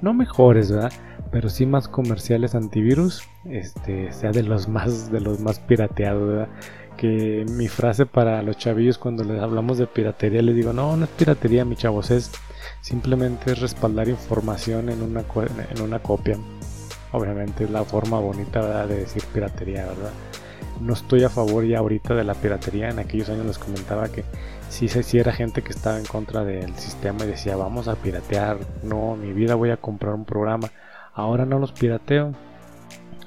no 0.00 0.14
mejores, 0.14 0.70
¿verdad? 0.70 0.92
Pero 1.30 1.48
sí 1.48 1.66
más 1.66 1.88
comerciales 1.88 2.54
antivirus, 2.54 3.22
este, 3.44 4.12
sea 4.12 4.30
de 4.30 4.44
los 4.44 4.68
más, 4.68 5.10
de 5.10 5.20
los 5.20 5.40
más 5.40 5.58
pirateados, 5.60 6.28
¿verdad? 6.28 6.48
Que 6.96 7.44
mi 7.50 7.66
frase 7.66 8.06
para 8.06 8.40
los 8.42 8.56
chavillos 8.56 8.98
cuando 8.98 9.24
les 9.24 9.40
hablamos 9.40 9.78
de 9.78 9.86
piratería, 9.86 10.42
les 10.42 10.54
digo, 10.54 10.72
no, 10.72 10.96
no 10.96 11.04
es 11.04 11.10
piratería, 11.10 11.64
mi 11.64 11.74
chavos, 11.74 12.10
es 12.12 12.30
simplemente 12.80 13.54
respaldar 13.54 14.08
información 14.08 14.88
en 14.90 15.02
una, 15.02 15.24
en 15.74 15.82
una 15.82 15.98
copia. 15.98 16.38
obviamente 17.12 17.64
es 17.64 17.70
la 17.70 17.84
forma 17.84 18.20
bonita 18.20 18.86
de 18.86 18.96
decir 19.00 19.24
piratería, 19.32 19.86
¿verdad? 19.86 20.12
No 20.80 20.92
estoy 20.92 21.24
a 21.24 21.28
favor 21.28 21.64
ya 21.64 21.78
ahorita 21.78 22.14
de 22.14 22.24
la 22.24 22.34
piratería. 22.34 22.90
En 22.90 22.98
aquellos 22.98 23.28
años 23.28 23.46
les 23.46 23.58
comentaba 23.58 24.08
que 24.08 24.24
sí, 24.68 24.88
sí 24.88 25.18
era 25.18 25.32
gente 25.32 25.62
que 25.62 25.70
estaba 25.70 25.98
en 25.98 26.06
contra 26.06 26.44
del 26.44 26.74
sistema 26.76 27.24
y 27.24 27.28
decía 27.28 27.56
vamos 27.56 27.88
a 27.88 27.96
piratear. 27.96 28.58
No, 28.82 29.16
mi 29.16 29.32
vida 29.32 29.54
voy 29.54 29.70
a 29.70 29.76
comprar 29.76 30.14
un 30.14 30.24
programa. 30.24 30.70
Ahora 31.14 31.46
no 31.46 31.58
los 31.58 31.72
pirateo. 31.72 32.32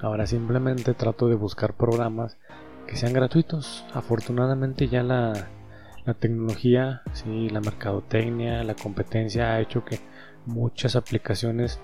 Ahora 0.02 0.28
simplemente 0.28 0.94
trato 0.94 1.28
de 1.28 1.36
buscar 1.36 1.74
programas 1.74 2.38
que 2.86 2.96
sean 2.96 3.14
gratuitos. 3.14 3.86
Afortunadamente 3.94 4.88
ya 4.88 5.04
la, 5.04 5.34
la 6.06 6.14
tecnología, 6.14 7.02
sí, 7.14 7.50
la 7.50 7.60
mercadotecnia, 7.60 8.64
la 8.64 8.76
competencia 8.76 9.54
ha 9.54 9.60
hecho 9.60 9.84
que 9.84 10.00
muchas 10.46 10.96
aplicaciones 10.96 11.80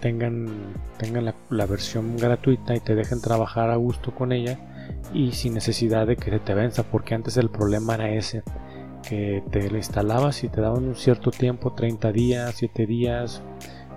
tengan, 0.00 0.74
tengan 0.98 1.32
la, 1.50 1.66
versión 1.66 2.16
gratuita 2.16 2.74
y 2.74 2.80
te 2.80 2.94
dejen 2.94 3.20
trabajar 3.20 3.70
a 3.70 3.76
gusto 3.76 4.14
con 4.14 4.32
ella 4.32 4.58
y 5.12 5.32
sin 5.32 5.54
necesidad 5.54 6.06
de 6.06 6.16
que 6.16 6.30
se 6.30 6.38
te 6.38 6.54
venza, 6.54 6.82
porque 6.84 7.14
antes 7.14 7.36
el 7.36 7.50
problema 7.50 7.94
era 7.94 8.10
ese, 8.10 8.42
que 9.08 9.42
te 9.50 9.70
la 9.70 9.78
instalabas 9.78 10.42
y 10.44 10.48
te 10.48 10.60
daban 10.60 10.84
un 10.84 10.96
cierto 10.96 11.30
tiempo, 11.30 11.72
30 11.72 12.12
días, 12.12 12.54
7 12.56 12.86
días, 12.86 13.42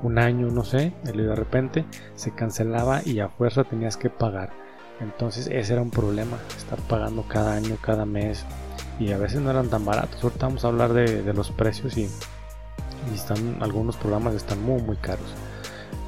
un 0.04 0.18
año, 0.18 0.48
no 0.48 0.64
sé, 0.64 0.94
y 1.04 1.18
de 1.18 1.36
repente 1.36 1.86
se 2.16 2.32
cancelaba 2.32 3.02
y 3.06 3.20
a 3.20 3.30
fuerza 3.30 3.64
tenías 3.64 3.98
que 3.98 4.10
pagar. 4.10 4.52
Entonces 5.02 5.48
ese 5.52 5.74
era 5.74 5.82
un 5.82 5.92
problema, 5.92 6.38
estar 6.58 6.80
pagando 6.80 7.24
cada 7.28 7.54
año, 7.54 7.78
cada 7.82 8.06
mes 8.06 8.46
y 9.00 9.12
a 9.12 9.18
veces 9.18 9.42
no 9.42 9.50
eran 9.50 9.70
tan 9.70 9.86
baratos. 9.86 10.24
Ahorita 10.24 10.48
vamos 10.48 10.66
a 10.66 10.68
hablar 10.68 10.94
de, 10.94 11.34
los 11.34 11.52
precios 11.52 11.98
y, 11.98 12.10
están, 13.14 13.58
algunos 13.62 13.96
programas 13.96 14.36
están 14.36 14.62
muy 14.62 14.82
muy 14.82 14.98
caros. 14.98 15.34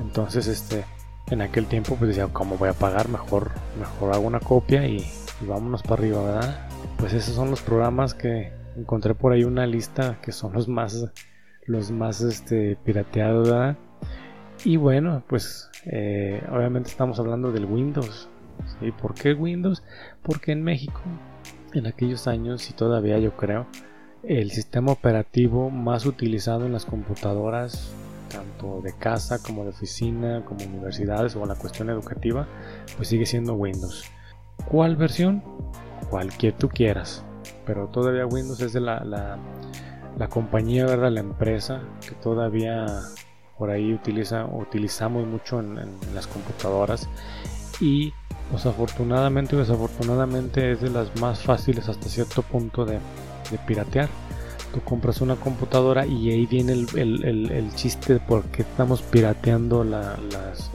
Entonces 0.01 0.47
este 0.47 0.85
en 1.31 1.41
aquel 1.41 1.65
tiempo 1.65 1.95
pues 1.95 2.09
decía, 2.09 2.27
¿cómo 2.31 2.57
voy 2.57 2.69
a 2.69 2.73
pagar? 2.73 3.09
Mejor, 3.09 3.51
mejor 3.79 4.13
hago 4.13 4.27
una 4.27 4.39
copia 4.39 4.85
y, 4.88 5.05
vámonos 5.41 5.81
para 5.81 5.95
arriba, 5.95 6.21
¿verdad? 6.23 6.67
Pues 6.97 7.13
esos 7.13 7.33
son 7.33 7.50
los 7.50 7.61
programas 7.61 8.13
que 8.13 8.51
encontré 8.77 9.15
por 9.15 9.33
ahí 9.33 9.43
una 9.43 9.65
lista 9.65 10.19
que 10.21 10.31
son 10.31 10.53
los 10.53 10.67
más 10.67 11.07
los 11.65 11.91
más 11.91 12.21
este, 12.21 12.77
pirateados, 12.83 13.50
¿verdad? 13.50 13.77
Y 14.65 14.77
bueno, 14.77 15.23
pues 15.27 15.69
eh, 15.85 16.43
obviamente 16.51 16.89
estamos 16.89 17.19
hablando 17.19 17.51
del 17.51 17.65
Windows. 17.65 18.29
¿sí? 18.79 18.91
¿Por 18.91 19.13
qué 19.15 19.33
Windows? 19.33 19.83
Porque 20.21 20.51
en 20.51 20.63
México 20.63 21.01
en 21.73 21.88
aquellos 21.88 22.27
años 22.27 22.69
y 22.69 22.73
todavía 22.73 23.17
yo 23.19 23.35
creo 23.38 23.65
el 24.23 24.51
sistema 24.51 24.91
operativo 24.91 25.69
más 25.69 26.05
utilizado 26.05 26.65
en 26.65 26.73
las 26.73 26.85
computadoras 26.85 27.91
tanto 28.31 28.81
de 28.81 28.93
casa 28.93 29.41
como 29.41 29.63
de 29.63 29.69
oficina 29.69 30.43
como 30.45 30.63
universidades 30.65 31.35
o 31.35 31.45
la 31.45 31.55
cuestión 31.55 31.89
educativa 31.89 32.47
pues 32.95 33.09
sigue 33.09 33.25
siendo 33.25 33.53
Windows 33.53 34.05
¿cuál 34.65 34.95
versión? 34.95 35.43
cualquier 36.09 36.53
tú 36.53 36.69
quieras 36.69 37.23
pero 37.65 37.88
todavía 37.88 38.25
Windows 38.25 38.61
es 38.61 38.73
de 38.73 38.81
la, 38.81 39.03
la, 40.17 40.27
compañía 40.29 40.85
¿verdad? 40.85 41.11
la 41.11 41.19
empresa 41.19 41.81
que 42.01 42.11
todavía 42.15 42.85
por 43.57 43.69
ahí 43.69 43.93
utiliza 43.93 44.45
utilizamos 44.45 45.27
mucho 45.27 45.59
en, 45.59 45.75
las 46.13 46.27
computadoras 46.27 47.07
y 47.79 48.13
pues 48.50 48.65
afortunadamente 48.65 49.55
desafortunadamente 49.55 50.71
es 50.71 50.81
de 50.81 50.89
las 50.89 51.15
más 51.19 51.43
fáciles 51.43 51.88
hasta 51.88 52.09
cierto 52.09 52.41
punto 52.41 52.85
de, 52.85 53.00
piratear. 53.67 54.09
Tú 54.73 54.81
compras 54.81 55.21
una 55.21 55.35
computadora 55.35 56.05
y 56.05 56.31
ahí 56.31 56.45
viene 56.45 56.73
el, 56.73 57.71
chiste 57.75 58.13
de 58.13 58.19
por 58.19 58.43
qué 58.45 58.61
estamos 58.61 59.01
pirateando 59.01 59.83
las, 59.83 60.71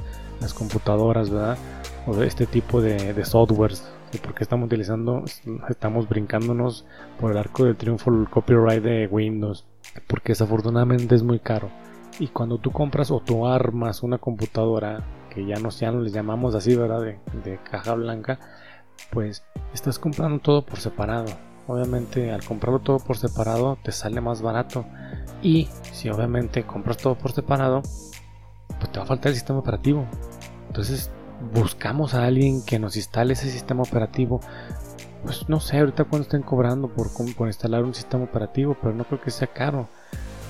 computadoras, 0.55 1.31
¿verdad? 1.31 1.59
O 2.07 2.23
este 2.23 2.47
tipo 2.47 2.81
de, 2.81 3.15
de 3.15 3.25
softwares. 3.25 3.85
Y 4.13 4.19
por 4.19 4.35
qué 4.35 4.45
estamos 4.45 4.67
utilizando, 4.67 5.25
estamos 5.69 6.09
brincándonos 6.09 6.85
por 7.21 7.33
el 7.33 7.39
arco 7.39 7.65
del 7.65 7.77
triunfo 7.77 8.11
el 8.11 8.29
copyright 8.29 8.83
de 8.83 9.09
Windows. 9.09 9.67
Porque 10.07 10.33
desafortunadamente 10.33 11.15
es 11.15 11.23
muy 11.23 11.41
caro. 11.41 11.71
Y 12.19 12.29
cuando 12.29 12.59
tú 12.59 12.71
compras 12.71 13.11
o 13.11 13.21
tú 13.21 13.47
armas 13.47 14.03
una 14.03 14.19
computadora 14.19 15.05
que 15.37 15.45
ya 15.45 15.57
no, 15.57 15.69
ya 15.69 15.93
no 15.93 16.01
les 16.01 16.13
llamamos 16.15 16.55
así, 16.55 16.75
¿verdad? 16.75 17.03
De, 17.45 17.59
caja 17.71 17.95
blanca, 17.95 18.39
pues 19.11 19.45
estás 19.75 19.99
comprando 19.99 20.39
todo 20.39 20.65
por 20.65 20.81
separado. 20.81 21.27
Obviamente 21.67 22.33
al 22.33 22.45
comprarlo 22.45 22.79
todo 22.79 22.99
por 22.99 23.19
separado 23.19 23.77
te 23.83 23.93
sale 23.93 24.21
más 24.21 24.43
barato. 24.43 24.87
Y 25.43 25.69
si 25.93 26.09
obviamente 26.09 26.65
compras 26.65 26.97
todo 26.97 27.17
por 27.17 27.33
separado, 27.33 27.83
pues 28.79 28.93
te 28.93 28.99
va 28.99 29.05
a 29.05 29.09
faltar 29.09 29.31
el 29.31 29.35
sistema 29.35 29.59
operativo. 29.59 30.05
Entonces 30.69 31.11
buscamos 31.53 32.15
a 32.15 32.25
alguien 32.25 32.65
que 32.65 32.79
nos 32.79 32.97
instale 32.97 33.33
ese 33.33 33.51
sistema 33.51 33.83
operativo. 33.83 34.41
Pues 35.25 35.49
no 35.49 35.61
sé 35.61 35.79
ahorita 35.79 36.05
cuánto 36.05 36.29
estén 36.29 36.43
cobrando 36.43 36.89
por, 36.89 37.09
por 37.35 37.49
instalar 37.49 37.85
un 37.85 37.95
sistema 37.95 38.25
operativo, 38.25 38.77
pero 38.81 38.95
no 38.95 39.05
creo 39.05 39.21
que 39.21 39.31
sea 39.31 39.49
caro. 39.49 39.89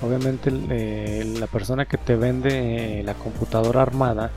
Obviamente 0.03 0.51
eh, 0.69 1.35
la 1.39 1.47
persona 1.47 1.85
que 1.85 1.97
te 1.97 2.15
vende 2.15 3.01
la 3.03 3.15
computadora 3.15 3.81
armada 3.81 4.29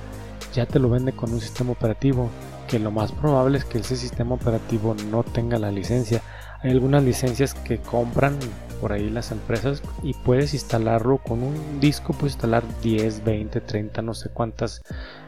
ya 0.55 0.67
te 0.67 0.79
lo 0.79 0.89
vende 0.89 1.13
con 1.13 1.33
un 1.33 1.41
sistema 1.41 1.73
operativo, 1.73 2.29
que 2.67 2.79
lo 2.79 2.91
más 2.91 3.13
probable 3.13 3.59
es 3.59 3.65
que 3.65 3.79
ese 3.79 3.97
sistema 3.97 4.35
operativo 4.35 4.95
no 5.11 5.23
tenga 5.23 5.59
la 5.59 5.71
licencia. 5.71 6.23
Hay 6.63 6.71
algunas 6.71 7.03
licencias 7.03 7.55
que 7.55 7.79
compran 7.79 8.37
por 8.81 8.93
ahí 8.93 9.11
las 9.11 9.31
empresas 9.31 9.83
y 10.03 10.15
puedes 10.15 10.55
instalarlo 10.55 11.19
con 11.19 11.43
un 11.43 11.81
disco, 11.81 12.13
puedes 12.13 12.35
instalar 12.35 12.63
10, 12.83 13.25
20, 13.25 13.61
30, 13.61 14.03
no 14.03 14.15
sé 14.15 14.31
cuántas 14.31 14.83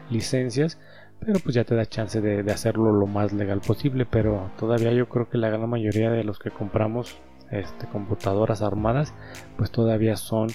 licencias, 0.09 0.79
pero 1.19 1.39
pues 1.39 1.55
ya 1.55 1.63
te 1.63 1.75
da 1.75 1.85
chance 1.85 2.21
de, 2.21 2.51
hacerlo 2.51 2.91
lo 2.91 3.07
más 3.07 3.33
legal 3.33 3.61
posible, 3.61 4.05
pero 4.05 4.51
todavía 4.57 4.91
yo 4.91 5.07
creo 5.07 5.29
que 5.29 5.37
la 5.37 5.49
gran 5.49 5.69
mayoría 5.69 6.11
de 6.11 6.23
los 6.23 6.39
que 6.39 6.51
compramos 6.51 7.17
este, 7.51 7.87
computadoras 7.87 8.61
armadas, 8.61 9.13
pues 9.57 9.71
todavía 9.71 10.15
son 10.17 10.49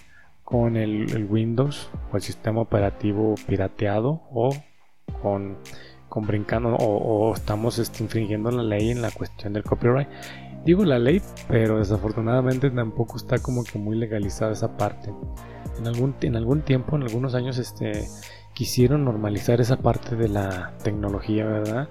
con 0.44 0.76
el, 0.76 1.26
Windows 1.28 1.90
o 2.12 2.16
el 2.16 2.22
sistema 2.22 2.60
operativo 2.60 3.34
pirateado 3.46 4.22
o 4.30 4.54
con, 5.22 5.58
con 6.08 6.26
brincando 6.26 6.74
o, 6.76 7.34
estamos 7.34 7.78
este, 7.78 8.02
infringiendo 8.02 8.50
la 8.50 8.62
ley 8.62 8.90
en 8.90 9.02
la 9.02 9.10
cuestión 9.10 9.52
del 9.52 9.62
copyright. 9.62 10.08
Digo 10.68 10.84
la 10.84 10.98
ley, 10.98 11.22
pero 11.48 11.78
desafortunadamente 11.78 12.68
tampoco 12.70 13.16
está 13.16 13.38
como 13.38 13.64
que 13.64 13.78
muy 13.78 13.96
legalizada 13.96 14.52
esa 14.52 14.76
parte. 14.76 15.10
En 15.78 15.86
algún, 15.86 16.14
en 16.20 16.36
algún 16.36 16.60
tiempo, 16.60 16.94
en 16.94 17.04
algunos 17.04 17.34
años, 17.34 17.56
este, 17.56 18.06
quisieron 18.52 19.02
normalizar 19.02 19.62
esa 19.62 19.78
parte 19.78 20.14
de 20.14 20.28
la 20.28 20.74
tecnología, 20.84 21.46
¿verdad? 21.46 21.88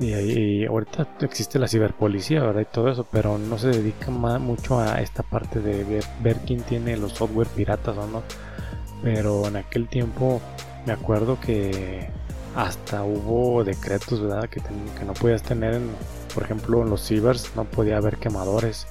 Y, 0.00 0.64
ahorita 0.66 1.06
existe 1.20 1.60
la 1.60 1.68
ciberpolicía, 1.68 2.42
¿verdad? 2.42 2.62
Y 2.62 2.74
todo 2.74 2.88
eso, 2.88 3.06
pero 3.08 3.38
no 3.38 3.56
se 3.56 3.68
dedica 3.68 4.10
mucho 4.10 4.80
a 4.80 5.00
esta 5.00 5.22
parte 5.22 5.60
de 5.60 6.02
ver, 6.20 6.38
quién 6.44 6.62
tiene 6.62 6.96
los 6.96 7.12
software 7.12 7.46
piratas 7.46 7.96
o 7.96 8.08
no. 8.08 8.24
Pero 9.00 9.46
en 9.46 9.54
aquel 9.54 9.86
tiempo 9.86 10.40
me 10.86 10.92
acuerdo 10.92 11.38
que 11.40 12.10
hasta 12.56 13.04
hubo 13.04 13.62
decretos, 13.62 14.20
¿verdad? 14.20 14.48
Que, 14.48 14.60
que 14.60 15.04
no 15.06 15.14
podías 15.14 15.44
tener, 15.44 15.80
por 16.38 16.44
ejemplo, 16.44 16.82
en 16.82 16.90
los 16.90 17.04
cibers 17.04 17.50
no 17.56 17.64
podía 17.64 17.96
haber 17.96 18.16
quemadores 18.16 18.86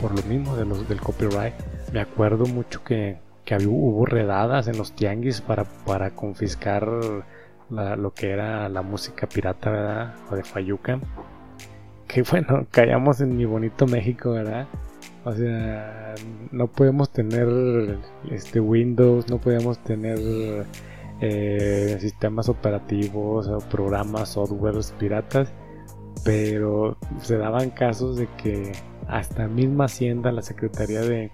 por 0.00 0.16
lo 0.16 0.22
mismo 0.28 0.56
de 0.56 0.64
los, 0.64 0.88
del 0.88 1.00
copyright. 1.00 1.54
Me 1.92 2.00
acuerdo 2.00 2.44
mucho 2.46 2.82
que, 2.82 3.18
que 3.44 3.54
hubo 3.68 4.04
redadas 4.04 4.66
en 4.66 4.76
los 4.76 4.90
tianguis 4.90 5.40
para, 5.40 5.62
para 5.62 6.10
confiscar 6.10 6.88
lo 7.70 8.14
que 8.14 8.30
era 8.30 8.68
la 8.68 8.82
música 8.82 9.28
pirata, 9.28 9.70
¿verdad? 9.70 10.14
O 10.28 10.34
de 10.34 10.42
Fayuca. 10.42 10.98
Que 12.08 12.22
bueno, 12.28 12.66
callamos 12.72 13.20
en 13.20 13.36
mi 13.36 13.44
bonito 13.44 13.86
México, 13.86 14.32
¿verdad? 14.32 14.66
O 15.24 15.32
sea, 15.32 16.16
no 16.50 16.66
podemos 16.66 17.10
tener 17.10 17.96
este 18.28 18.58
Windows, 18.58 19.30
no 19.30 19.38
podemos 19.38 19.78
tener 19.78 20.18
eh, 21.20 21.96
sistemas 22.00 22.48
operativos 22.48 23.46
o 23.46 23.58
programas, 23.60 24.30
softwares 24.30 24.92
piratas, 24.98 25.52
pero 26.24 26.96
se 27.22 27.36
daban 27.36 27.70
casos 27.70 28.16
de 28.16 28.28
que 28.36 28.72
hasta 29.08 29.48
misma 29.48 29.86
Hacienda, 29.86 30.32
la 30.32 30.42
Secretaría 30.42 31.00
de, 31.00 31.30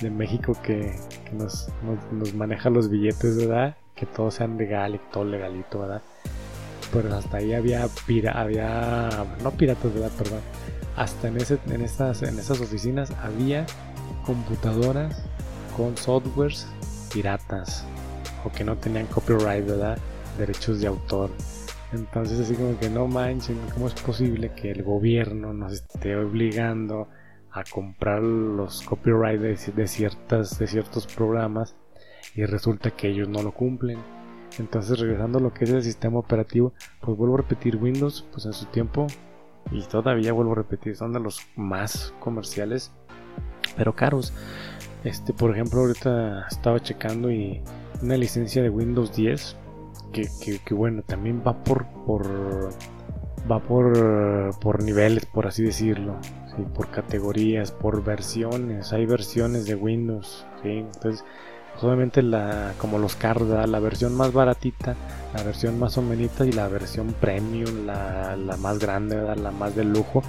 de 0.00 0.10
México 0.10 0.54
que, 0.62 0.94
nos, 1.32 1.68
nos, 2.12 2.34
maneja 2.34 2.68
los 2.70 2.90
billetes, 2.90 3.36
¿verdad? 3.36 3.76
que 3.94 4.06
todo 4.06 4.30
sea 4.30 4.48
legal 4.48 4.96
y 4.96 5.00
todo 5.12 5.24
legalito, 5.24 5.80
¿verdad? 5.80 6.02
Pero 6.92 7.14
hasta 7.14 7.36
ahí 7.36 7.54
había 7.54 7.86
pira, 8.06 8.32
había 8.32 9.08
no 9.42 9.50
piratas, 9.52 9.94
¿verdad? 9.94 10.10
Perdón. 10.18 10.40
Hasta 10.96 11.28
en 11.28 11.36
ese, 11.36 11.58
en 11.68 11.82
esas, 11.82 12.22
en 12.22 12.38
esas 12.38 12.60
oficinas 12.60 13.12
había 13.22 13.64
computadoras 14.26 15.22
con 15.76 15.96
softwares 15.96 16.66
piratas 17.12 17.84
o 18.44 18.50
que 18.50 18.64
no 18.64 18.76
tenían 18.76 19.06
copyright, 19.06 19.66
¿verdad? 19.66 19.98
Derechos 20.36 20.80
de 20.80 20.88
autor. 20.88 21.30
Entonces 21.92 22.40
así 22.40 22.54
como 22.54 22.78
que 22.78 22.88
no 22.88 23.06
manchen, 23.06 23.58
¿cómo 23.74 23.86
es 23.86 23.94
posible 23.94 24.52
que 24.54 24.70
el 24.70 24.82
gobierno 24.82 25.52
nos 25.52 25.72
esté 25.72 26.16
obligando 26.16 27.08
a 27.52 27.64
comprar 27.64 28.22
los 28.22 28.82
copyright 28.82 29.40
de, 29.40 29.56
de, 29.76 29.86
ciertas, 29.86 30.58
de 30.58 30.66
ciertos 30.66 31.06
programas 31.06 31.76
y 32.34 32.44
resulta 32.46 32.90
que 32.90 33.08
ellos 33.08 33.28
no 33.28 33.42
lo 33.42 33.52
cumplen. 33.52 33.98
Entonces 34.58 34.98
regresando 34.98 35.38
a 35.38 35.42
lo 35.42 35.52
que 35.52 35.64
es 35.64 35.70
el 35.70 35.82
sistema 35.82 36.18
operativo, 36.18 36.72
pues 37.00 37.16
vuelvo 37.16 37.34
a 37.34 37.38
repetir 37.38 37.76
Windows, 37.76 38.26
pues 38.32 38.46
en 38.46 38.52
su 38.52 38.66
tiempo 38.66 39.06
y 39.70 39.82
todavía 39.82 40.32
vuelvo 40.32 40.52
a 40.52 40.56
repetir, 40.56 40.96
son 40.96 41.12
de 41.12 41.20
los 41.20 41.40
más 41.56 42.14
comerciales, 42.20 42.92
pero 43.76 43.94
caros. 43.94 44.32
Este, 45.04 45.32
por 45.32 45.50
ejemplo, 45.50 45.80
ahorita 45.80 46.46
estaba 46.48 46.80
checando 46.80 47.30
y 47.30 47.62
una 48.02 48.16
licencia 48.16 48.62
de 48.62 48.70
Windows 48.70 49.14
10 49.14 49.56
que, 50.12 50.74
bueno, 50.74 51.02
también 51.02 51.42
va 51.46 51.64
por, 51.64 51.86
por 52.06 52.70
va 53.50 53.58
por, 53.60 54.56
por 54.60 54.82
niveles, 54.82 55.26
por 55.26 55.46
así 55.46 55.64
decirlo, 55.64 56.16
¿sí? 56.54 56.62
por 56.74 56.90
categorías, 56.90 57.72
por 57.72 58.04
versiones. 58.04 58.92
Hay 58.92 59.06
versiones 59.06 59.64
de 59.66 59.74
Windows, 59.74 60.46
¿sí? 60.62 60.68
entonces 60.68 61.24
obviamente 61.80 62.22
la, 62.22 62.74
como 62.78 62.98
los 62.98 63.16
carros, 63.16 63.48
la 63.68 63.80
versión 63.80 64.14
más 64.14 64.32
baratita, 64.32 64.94
la 65.34 65.42
versión 65.42 65.78
más 65.78 65.98
o 65.98 66.02
menos 66.02 66.30
y 66.40 66.52
la 66.52 66.68
versión 66.68 67.14
premium, 67.20 67.86
la, 67.86 68.36
la 68.36 68.56
más 68.58 68.78
grande, 68.78 69.16
la 69.36 69.50
más 69.50 69.74
de 69.74 69.84
lujo, 69.84 70.22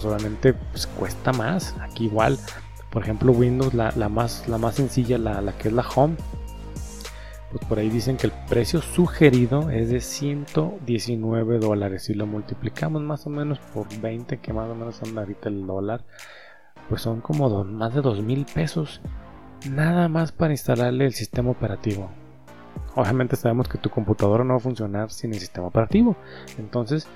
pues 0.00 0.56
pues, 0.72 0.86
cuesta 0.86 1.32
más. 1.32 1.74
Aquí 1.80 2.06
igual, 2.06 2.38
por 2.90 3.02
ejemplo 3.02 3.32
Windows, 3.32 3.74
la, 3.74 3.92
la 3.96 4.08
más, 4.08 4.48
la 4.48 4.58
más 4.58 4.74
sencilla, 4.74 5.18
la, 5.18 5.40
la 5.40 5.52
que 5.52 5.68
es 5.68 5.74
la 5.74 5.84
Home, 5.94 6.16
pues 7.52 7.64
por 7.66 7.78
ahí 7.78 7.90
dicen 7.90 8.16
que 8.16 8.28
el 8.28 8.32
precio 8.48 8.80
sugerido 8.80 9.68
es 9.68 9.90
de 9.90 10.00
119 10.00 11.58
dólares. 11.58 12.04
Si 12.04 12.14
lo 12.14 12.26
multiplicamos 12.26 13.02
más 13.02 13.26
o 13.26 13.30
menos 13.30 13.58
por 13.58 13.86
20, 14.00 14.38
que 14.38 14.52
más 14.54 14.70
o 14.70 14.74
menos 14.74 14.96
son 14.96 15.16
ahorita 15.18 15.50
el 15.50 15.66
dólar, 15.66 16.02
pues 16.88 17.02
son 17.02 17.20
como 17.20 17.62
más 17.64 17.94
de 17.94 18.00
2 18.00 18.22
mil 18.22 18.46
pesos. 18.46 19.02
Nada 19.70 20.08
más 20.08 20.32
para 20.32 20.54
instalarle 20.54 21.04
el 21.04 21.12
sistema 21.12 21.50
operativo. 21.50 22.10
Obviamente 22.94 23.36
sabemos 23.36 23.68
que 23.68 23.76
tu 23.76 23.90
computadora 23.90 24.44
no 24.44 24.54
va 24.54 24.56
a 24.56 24.60
funcionar 24.60 25.10
sin 25.10 25.34
el 25.34 25.40
sistema 25.40 25.66
operativo. 25.66 26.16
Entonces, 26.58 27.06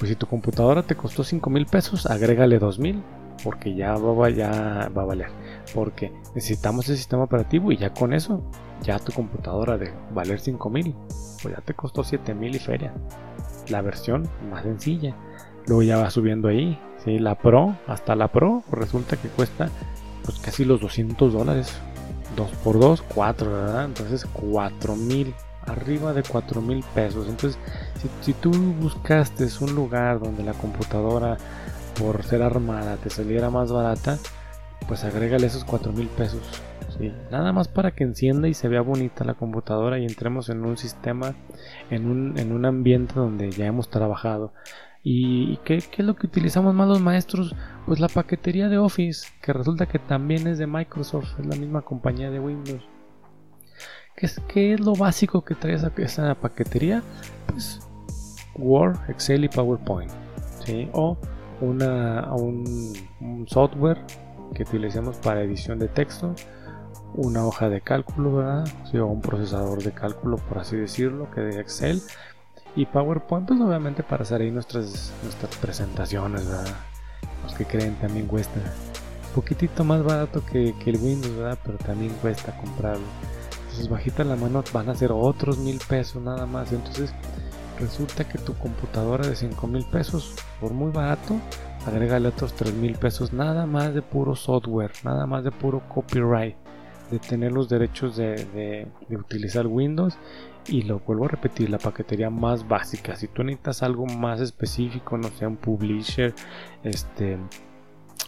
pues 0.00 0.08
si 0.08 0.16
tu 0.16 0.26
computadora 0.26 0.82
te 0.82 0.96
costó 0.96 1.22
5 1.22 1.48
mil 1.48 1.66
pesos, 1.66 2.06
agrégale 2.06 2.58
2 2.58 2.78
mil 2.80 3.02
porque 3.44 3.74
ya 3.74 3.94
va 3.94 4.10
a 4.10 5.04
valer. 5.04 5.28
Porque 5.74 6.12
necesitamos 6.34 6.88
el 6.88 6.96
sistema 6.96 7.22
operativo 7.22 7.70
y 7.70 7.76
ya 7.76 7.92
con 7.92 8.12
eso, 8.12 8.42
ya 8.82 8.98
tu 8.98 9.12
computadora 9.12 9.78
de 9.78 9.92
valer 10.12 10.40
5000, 10.40 10.94
pues 11.42 11.54
ya 11.54 11.60
te 11.62 11.74
costó 11.74 12.04
7000 12.04 12.54
y 12.54 12.58
feria. 12.58 12.94
La 13.68 13.82
versión 13.82 14.28
más 14.50 14.62
sencilla. 14.62 15.16
Luego 15.66 15.82
ya 15.82 15.98
va 15.98 16.10
subiendo 16.10 16.48
ahí. 16.48 16.78
¿sí? 17.04 17.18
La 17.18 17.36
Pro, 17.36 17.76
hasta 17.86 18.14
la 18.14 18.28
Pro, 18.28 18.62
resulta 18.70 19.16
que 19.16 19.28
cuesta 19.28 19.68
pues 20.24 20.38
casi 20.38 20.64
los 20.64 20.80
200 20.80 21.32
dólares. 21.32 21.72
2 22.36 22.50
por 22.62 22.78
2, 22.78 23.02
4, 23.14 23.50
¿verdad? 23.50 23.84
Entonces 23.86 24.26
4000 24.26 25.34
arriba 25.66 26.12
de 26.12 26.22
4 26.22 26.60
mil 26.60 26.84
pesos. 26.94 27.28
Entonces, 27.28 27.58
si, 28.00 28.08
si, 28.20 28.32
tú 28.34 28.50
buscaste 28.52 29.48
un 29.60 29.74
lugar 29.74 30.20
donde 30.20 30.44
la 30.44 30.52
computadora 30.52 31.36
por 31.98 32.22
ser 32.24 32.42
armada 32.42 32.96
te 32.96 33.10
saliera 33.10 33.50
más 33.50 33.72
barata, 33.72 34.18
pues 34.86 35.04
agrégale 35.04 35.46
esos 35.46 35.64
4 35.64 35.92
mil 35.92 36.08
pesos. 36.08 36.42
Nada 37.30 37.52
más 37.52 37.68
para 37.68 37.90
que 37.90 38.04
encienda 38.04 38.48
y 38.48 38.54
se 38.54 38.68
vea 38.68 38.80
bonita 38.80 39.24
la 39.24 39.34
computadora 39.34 39.98
y 39.98 40.04
entremos 40.04 40.48
en 40.48 40.64
un 40.64 40.76
sistema, 40.76 41.34
en 41.90 42.08
un, 42.10 42.38
en 42.38 42.52
un 42.52 42.64
ambiente 42.64 43.14
donde 43.14 43.50
ya 43.50 43.66
hemos 43.66 43.90
trabajado. 43.90 44.52
¿Y 45.02 45.58
qué, 45.58 45.78
qué, 45.78 46.02
es 46.02 46.06
lo 46.06 46.16
que 46.16 46.26
utilizamos 46.26 46.74
más 46.74 46.88
los 46.88 47.00
maestros? 47.00 47.54
Pues 47.86 48.00
la 48.00 48.08
paquetería 48.08 48.68
de 48.68 48.78
Office, 48.78 49.28
que 49.40 49.52
resulta 49.52 49.86
que 49.86 50.00
también 50.00 50.46
es 50.48 50.58
de 50.58 50.66
Microsoft, 50.66 51.38
es 51.38 51.46
la 51.46 51.56
misma 51.56 51.82
compañía 51.82 52.30
de 52.30 52.40
Windows. 52.40 52.82
¿Qué 54.16 54.26
es, 54.26 54.40
qué 54.48 54.72
es 54.72 54.80
lo 54.80 54.94
básico 54.94 55.44
que 55.44 55.54
trae 55.54 55.78
esa, 55.98 56.34
paquetería? 56.34 57.02
Pues 57.46 57.80
Word, 58.54 58.98
Excel 59.08 59.44
y 59.44 59.48
PowerPoint. 59.48 60.10
¿sí? 60.64 60.88
O 60.92 61.18
una, 61.60 62.32
un, 62.34 63.46
software 63.46 63.98
que 64.54 64.62
utilicemos 64.62 65.18
para 65.18 65.42
edición 65.42 65.78
de 65.78 65.88
texto, 65.88 66.34
una 67.14 67.46
hoja 67.46 67.68
de 67.68 67.80
cálculo, 67.80 68.36
¿verdad? 68.36 68.68
o 68.94 69.06
un 69.06 69.20
procesador 69.20 69.82
de 69.82 69.92
cálculo, 69.92 70.36
por 70.36 70.58
así 70.58 70.76
decirlo, 70.76 71.30
que 71.30 71.40
de 71.40 71.60
Excel. 71.60 72.02
Y 72.74 72.84
PowerPoint, 72.86 73.48
pues 73.48 73.60
obviamente 73.60 74.02
para 74.02 74.22
hacer 74.22 74.42
ahí 74.42 74.50
nuestras, 74.50 75.12
nuestras 75.22 75.56
presentaciones, 75.56 76.46
¿verdad? 76.46 76.74
Los 77.42 77.54
que 77.54 77.64
creen 77.64 77.94
también 77.96 78.26
cuesta 78.26 78.60
un 78.60 79.34
poquitito 79.34 79.82
más 79.82 80.02
barato 80.02 80.44
que, 80.44 80.74
el 80.84 80.96
Windows, 80.96 81.36
¿verdad? 81.36 81.58
Pero 81.64 81.78
también 81.78 82.12
cuesta 82.20 82.56
comprarlo. 82.58 83.06
Entonces 83.62 83.88
bajita 83.88 84.24
la 84.24 84.36
mano 84.36 84.62
van 84.72 84.90
a 84.90 84.94
ser 84.94 85.10
otros 85.12 85.58
mil 85.58 85.80
pesos 85.88 86.22
nada 86.22 86.44
más. 86.44 86.72
Entonces 86.72 87.14
resulta 87.78 88.24
que 88.28 88.38
tu 88.38 88.54
computadora 88.54 89.26
de 89.26 89.36
5 89.36 89.66
mil 89.66 89.84
pesos, 89.86 90.34
por 90.60 90.72
muy 90.72 90.90
barato, 90.90 91.38
agrégale 91.86 92.28
otros 92.28 92.54
3 92.54 92.74
mil 92.74 92.96
pesos, 92.96 93.32
nada 93.32 93.66
más 93.66 93.94
de 93.94 94.02
puro 94.02 94.34
software, 94.34 94.92
nada 95.04 95.26
más 95.26 95.44
de 95.44 95.52
puro 95.52 95.82
copyright, 95.88 96.56
de 97.10 97.18
tener 97.18 97.52
los 97.52 97.68
derechos 97.68 98.16
de, 98.16 98.86
utilizar 99.10 99.66
Windows. 99.66 100.18
Y 100.68 100.82
lo 100.82 100.98
vuelvo 100.98 101.26
a 101.26 101.28
repetir, 101.28 101.70
la 101.70 101.78
paquetería 101.78 102.28
más 102.28 102.66
básica. 102.66 103.14
Si 103.14 103.28
tú 103.28 103.44
necesitas 103.44 103.84
algo 103.84 104.04
más 104.06 104.40
específico, 104.40 105.16
no 105.16 105.28
sea 105.28 105.46
un 105.46 105.56
publisher, 105.56 106.34
este, 106.82 107.38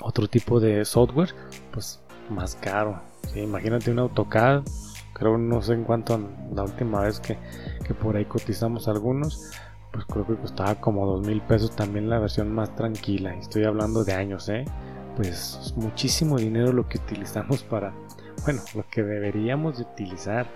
otro 0.00 0.28
tipo 0.28 0.60
de 0.60 0.84
software, 0.84 1.34
pues 1.72 2.00
más 2.30 2.54
caro. 2.54 3.02
Imagínate 3.34 3.90
un 3.90 3.98
AutoCAD 3.98 4.62
creo 5.18 5.36
no 5.36 5.60
sé 5.60 5.74
en 5.74 5.84
cuánto 5.84 6.18
la 6.54 6.62
última 6.62 7.00
vez 7.00 7.20
que, 7.20 7.36
por 7.94 8.16
ahí 8.16 8.24
cotizamos 8.24 8.88
algunos 8.88 9.50
pues 9.92 10.04
creo 10.04 10.26
que 10.26 10.36
costaba 10.36 10.74
como 10.76 11.06
dos 11.06 11.26
mil 11.26 11.40
pesos 11.42 11.74
también 11.74 12.08
la 12.08 12.18
versión 12.18 12.54
más 12.54 12.74
tranquila 12.76 13.34
estoy 13.34 13.64
hablando 13.64 14.04
de 14.04 14.12
años 14.14 14.48
eh 14.48 14.64
pues 15.16 15.58
es 15.62 15.76
muchísimo 15.76 16.36
dinero 16.36 16.72
lo 16.72 16.86
que 16.88 16.98
utilizamos 16.98 17.62
para 17.64 17.92
bueno 18.44 18.62
lo 18.74 18.88
que 18.88 19.02
deberíamos 19.02 19.78
de 19.78 19.84
utilizar 19.84 20.46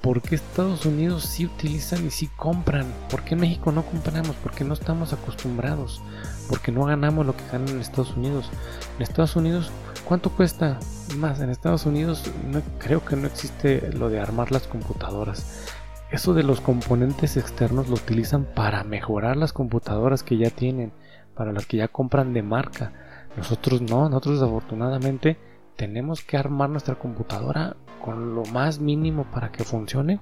¿Por 0.00 0.22
qué 0.22 0.34
Estados 0.34 0.86
Unidos 0.86 1.24
sí 1.24 1.44
utilizan 1.44 2.06
y 2.06 2.10
sí 2.10 2.30
compran? 2.34 2.86
¿Por 3.10 3.22
qué 3.22 3.36
México 3.36 3.70
no 3.70 3.84
compramos? 3.84 4.34
Porque 4.42 4.64
no 4.64 4.72
estamos 4.72 5.12
acostumbrados. 5.12 6.00
Porque 6.48 6.72
no 6.72 6.86
ganamos 6.86 7.26
lo 7.26 7.36
que 7.36 7.44
ganan 7.52 7.68
en 7.68 7.80
Estados 7.80 8.16
Unidos. 8.16 8.48
En 8.96 9.02
Estados 9.02 9.36
Unidos, 9.36 9.70
¿cuánto 10.06 10.30
cuesta? 10.30 10.78
Más, 11.18 11.40
en 11.40 11.50
Estados 11.50 11.84
Unidos 11.84 12.32
no, 12.46 12.62
creo 12.78 13.04
que 13.04 13.14
no 13.14 13.26
existe 13.26 13.92
lo 13.92 14.08
de 14.08 14.20
armar 14.20 14.50
las 14.52 14.66
computadoras. 14.66 15.66
Eso 16.10 16.32
de 16.32 16.44
los 16.44 16.62
componentes 16.62 17.36
externos 17.36 17.88
lo 17.88 17.96
utilizan 17.96 18.46
para 18.46 18.84
mejorar 18.84 19.36
las 19.36 19.52
computadoras 19.52 20.22
que 20.22 20.38
ya 20.38 20.48
tienen, 20.48 20.92
para 21.34 21.52
las 21.52 21.66
que 21.66 21.76
ya 21.76 21.88
compran 21.88 22.32
de 22.32 22.42
marca. 22.42 22.92
Nosotros 23.36 23.82
no, 23.82 24.08
nosotros 24.08 24.40
desafortunadamente 24.40 25.36
tenemos 25.80 26.20
que 26.22 26.36
armar 26.36 26.68
nuestra 26.68 26.96
computadora 26.96 27.74
con 28.04 28.34
lo 28.34 28.44
más 28.44 28.80
mínimo 28.80 29.24
para 29.24 29.50
que 29.50 29.64
funcione. 29.64 30.20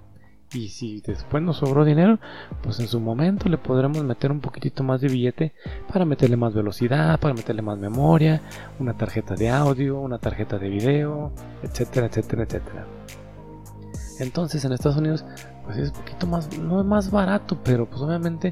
Y 0.53 0.69
si 0.69 1.01
después 1.01 1.43
nos 1.43 1.57
sobró 1.57 1.85
dinero, 1.85 2.21
pues 2.63 2.79
en 2.79 2.87
su 2.87 3.01
momento 3.01 3.49
le 3.49 3.59
podremos 3.59 4.05
meter 4.05 4.31
un 4.31 4.39
poquitito 4.39 4.85
más 4.85 5.01
de 5.01 5.09
billete 5.09 5.55
para 5.93 6.05
meterle 6.05 6.37
más 6.37 6.55
velocidad, 6.55 7.19
para 7.19 7.35
meterle 7.35 7.63
más 7.63 7.77
memoria, 7.77 8.41
una 8.79 8.97
tarjeta 8.97 9.35
de 9.35 9.51
audio, 9.51 9.99
una 9.99 10.19
tarjeta 10.19 10.59
de 10.59 10.69
video, 10.69 11.33
etcétera, 11.65 12.07
etcétera, 12.07 12.45
etcétera. 12.45 12.87
Entonces 14.21 14.65
en 14.65 14.73
Estados 14.73 14.99
Unidos, 14.99 15.25
pues 15.65 15.77
es 15.79 15.89
un 15.89 15.97
poquito 15.97 16.29
más, 16.29 16.57
no 16.57 16.81
es 16.81 16.87
más 16.87 17.11
barato, 17.11 17.59
pero 17.65 17.85
pues 17.85 18.01
obviamente, 18.01 18.51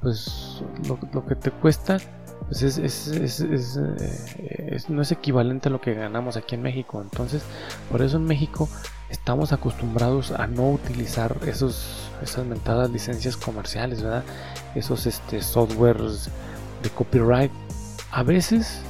pues 0.00 0.64
lo, 0.88 0.98
lo 1.12 1.26
que 1.26 1.34
te 1.34 1.50
cuesta 1.50 1.98
pues 2.46 2.62
es, 2.62 3.08
eh, 3.08 4.76
no 4.88 5.02
es 5.02 5.12
equivalente 5.12 5.68
a 5.68 5.72
lo 5.72 5.80
que 5.80 5.94
ganamos 5.94 6.36
aquí 6.36 6.54
en 6.54 6.62
México. 6.62 7.00
Entonces, 7.02 7.42
por 7.90 8.02
eso 8.02 8.16
en 8.16 8.24
México 8.24 8.68
estamos 9.10 9.52
acostumbrados 9.52 10.30
a 10.32 10.46
no 10.46 10.70
utilizar 10.70 11.36
esos, 11.46 12.10
esas 12.22 12.46
mentadas 12.46 12.90
licencias 12.90 13.36
comerciales, 13.36 14.02
¿verdad? 14.02 14.24
Esos 14.74 15.06
este, 15.06 15.42
softwares 15.42 16.30
de 16.82 16.90
copyright. 16.90 17.52
A 18.10 18.22
veces 18.22 18.80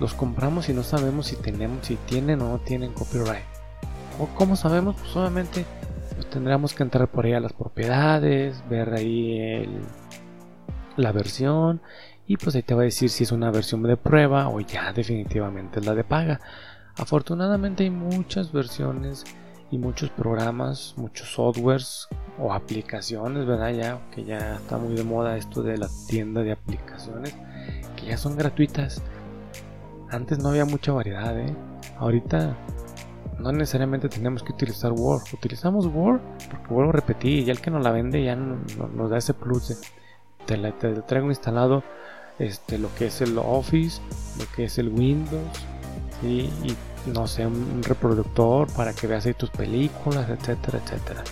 los 0.00 0.14
compramos 0.14 0.68
y 0.68 0.72
no 0.72 0.82
sabemos 0.82 1.26
si 1.26 1.36
tenemos, 1.36 1.86
si 1.86 1.96
tienen 1.96 2.40
o 2.42 2.50
no 2.50 2.58
tienen 2.58 2.92
copyright. 2.92 3.44
¿O 4.20 4.26
cómo 4.36 4.56
sabemos? 4.56 4.96
Pues 4.96 5.14
obviamente 5.16 5.64
pues, 6.14 6.28
tendríamos 6.30 6.74
que 6.74 6.82
entrar 6.82 7.08
por 7.08 7.24
ahí 7.24 7.32
a 7.32 7.40
las 7.40 7.52
propiedades, 7.52 8.62
ver 8.68 8.94
ahí 8.94 9.68
la 10.96 11.12
versión 11.12 11.80
y 12.28 12.36
pues 12.36 12.54
ahí 12.54 12.62
te 12.62 12.74
va 12.74 12.82
a 12.82 12.84
decir 12.84 13.08
si 13.08 13.24
es 13.24 13.32
una 13.32 13.50
versión 13.50 13.82
de 13.82 13.96
prueba 13.96 14.48
o 14.50 14.60
ya 14.60 14.92
definitivamente 14.92 15.80
es 15.80 15.86
la 15.86 15.94
de 15.94 16.04
paga. 16.04 16.40
Afortunadamente 16.98 17.84
hay 17.84 17.90
muchas 17.90 18.52
versiones 18.52 19.24
y 19.70 19.78
muchos 19.78 20.10
programas, 20.10 20.92
muchos 20.98 21.32
softwares 21.32 22.06
o 22.38 22.52
aplicaciones, 22.52 23.46
¿verdad? 23.46 23.70
Ya 23.70 24.00
que 24.10 24.24
ya 24.24 24.56
está 24.56 24.76
muy 24.76 24.94
de 24.94 25.04
moda 25.04 25.38
esto 25.38 25.62
de 25.62 25.78
la 25.78 25.88
tienda 26.06 26.42
de 26.42 26.52
aplicaciones 26.52 27.34
que 27.96 28.06
ya 28.06 28.18
son 28.18 28.36
gratuitas. 28.36 29.02
Antes 30.10 30.38
no 30.38 30.50
había 30.50 30.66
mucha 30.66 30.92
variedad, 30.92 31.38
¿eh? 31.38 31.56
Ahorita 31.96 32.54
no 33.38 33.52
necesariamente 33.52 34.10
tenemos 34.10 34.42
que 34.42 34.52
utilizar 34.52 34.92
Word. 34.92 35.22
Utilizamos 35.32 35.86
Word 35.86 36.20
porque 36.50 36.74
vuelvo 36.74 36.90
a 36.90 36.94
repetir, 36.94 37.46
ya 37.46 37.52
el 37.52 37.60
que 37.62 37.70
nos 37.70 37.82
la 37.82 37.90
vende 37.90 38.22
ya 38.22 38.36
nos, 38.36 39.10
da 39.10 39.16
ese 39.16 39.32
plus 39.32 39.68
de 39.68 39.76
te, 40.44 40.56
la, 40.58 40.72
traigo 41.06 41.28
instalado 41.28 41.82
este, 42.38 42.78
lo 42.78 42.94
que 42.94 43.06
es 43.06 43.20
el 43.20 43.36
Office, 43.38 44.00
lo 44.38 44.44
que 44.54 44.64
es 44.64 44.78
el 44.78 44.88
Windows, 44.88 45.58
y 46.22 46.50
no 47.06 47.26
sé, 47.26 47.46
un, 47.46 47.82
reproductor 47.82 48.70
para 48.72 48.92
que 48.92 49.06
veas 49.06 49.26
ahí 49.26 49.34
tus 49.34 49.50
películas, 49.50 50.28
etcétera, 50.28 50.80
etcétera. 50.84 51.24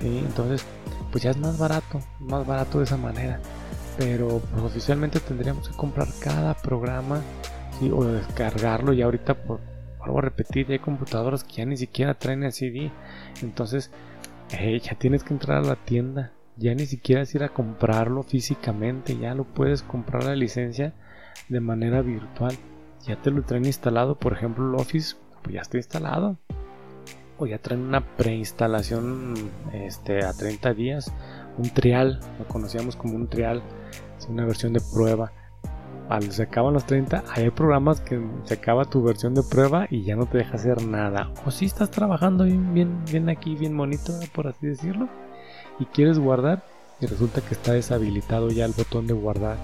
¿sí? 0.00 0.18
Entonces, 0.18 0.64
pues 1.10 1.24
ya 1.24 1.30
es 1.30 1.36
más 1.36 1.58
barato, 1.58 2.00
más 2.20 2.46
barato 2.46 2.78
de 2.78 2.84
esa 2.84 2.96
manera. 2.96 3.40
Pero 3.98 4.40
pues, 4.50 4.62
oficialmente 4.62 5.20
tendríamos 5.20 5.68
que 5.68 5.76
comprar 5.76 6.08
cada 6.20 6.54
programa 6.54 7.22
¿sí? 7.78 7.90
o 7.90 8.04
descargarlo 8.04 8.92
y 8.92 9.02
ahorita 9.02 9.34
por 9.34 9.60
vuelvo 9.98 10.18
a 10.18 10.22
repetir, 10.22 10.70
hay 10.70 10.78
computadoras 10.78 11.42
que 11.42 11.54
ya 11.54 11.64
ni 11.64 11.76
siquiera 11.76 12.14
traen 12.14 12.44
el 12.44 12.52
CD. 12.52 12.92
Entonces, 13.42 13.90
ya 14.50 14.94
tienes 14.96 15.24
que 15.24 15.34
entrar 15.34 15.58
a 15.58 15.66
la 15.66 15.76
tienda. 15.76 16.32
Ya 16.56 16.74
ni 16.74 16.86
siquiera 16.86 17.22
es 17.22 17.34
ir 17.34 17.42
a 17.42 17.50
comprarlo 17.50 18.22
físicamente. 18.22 19.16
Ya 19.18 19.34
lo 19.34 19.44
puedes 19.44 19.82
comprar 19.82 20.24
la 20.24 20.34
licencia 20.34 20.94
de 21.48 21.60
manera 21.60 22.02
virtual. 22.02 22.56
Ya 23.06 23.20
te 23.20 23.30
lo 23.30 23.42
traen 23.42 23.66
instalado. 23.66 24.18
Por 24.18 24.32
ejemplo, 24.32 24.68
el 24.68 24.74
Office, 24.74 25.16
pues 25.42 25.54
ya 25.54 25.60
está 25.60 25.76
instalado. 25.76 26.38
O 27.38 27.46
ya 27.46 27.58
traen 27.58 27.82
una 27.82 28.00
preinstalación 28.16 29.34
este, 29.72 30.24
a 30.24 30.32
30 30.32 30.72
días. 30.74 31.12
Un 31.58 31.70
trial, 31.70 32.20
lo 32.38 32.46
conocíamos 32.46 32.96
como 32.96 33.16
un 33.16 33.28
trial. 33.28 33.62
Es 34.18 34.26
una 34.26 34.46
versión 34.46 34.72
de 34.72 34.80
prueba 34.94 35.32
cuando 36.06 36.30
se 36.30 36.44
acaban 36.44 36.72
los 36.72 36.86
30, 36.86 37.24
hay 37.34 37.50
programas 37.50 38.00
que 38.00 38.20
se 38.44 38.54
acaba 38.54 38.84
tu 38.84 39.02
versión 39.02 39.34
de 39.34 39.42
prueba 39.42 39.86
y 39.90 40.04
ya 40.04 40.14
no 40.14 40.26
te 40.26 40.38
deja 40.38 40.54
hacer 40.54 40.86
nada. 40.86 41.32
O 41.44 41.50
si 41.50 41.66
estás 41.66 41.90
trabajando 41.90 42.44
bien, 42.44 42.72
bien, 42.72 43.04
bien 43.10 43.28
aquí, 43.28 43.56
bien 43.56 43.76
bonito, 43.76 44.12
por 44.32 44.46
así 44.46 44.68
decirlo, 44.68 45.08
y 45.78 45.84
quieres 45.86 46.18
guardar 46.18 46.64
y 47.00 47.06
resulta 47.06 47.40
que 47.40 47.54
está 47.54 47.72
deshabilitado 47.72 48.50
ya 48.50 48.64
el 48.64 48.72
botón 48.72 49.06
de 49.06 49.14
guardar. 49.14 49.56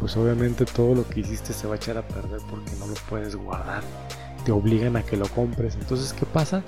Pues 0.00 0.16
obviamente 0.16 0.64
todo 0.64 0.94
lo 0.94 1.08
que 1.08 1.20
hiciste 1.20 1.52
se 1.52 1.66
va 1.66 1.74
a 1.74 1.76
echar 1.76 1.98
a 1.98 2.02
perder 2.02 2.40
porque 2.50 2.70
no 2.78 2.86
lo 2.86 2.94
puedes 3.08 3.34
guardar. 3.34 3.82
Te 4.44 4.52
obligan 4.52 4.96
a 4.96 5.02
que 5.02 5.16
lo 5.16 5.26
compres. 5.28 5.74
Entonces, 5.74 6.12
¿qué 6.12 6.26
pasa? 6.26 6.62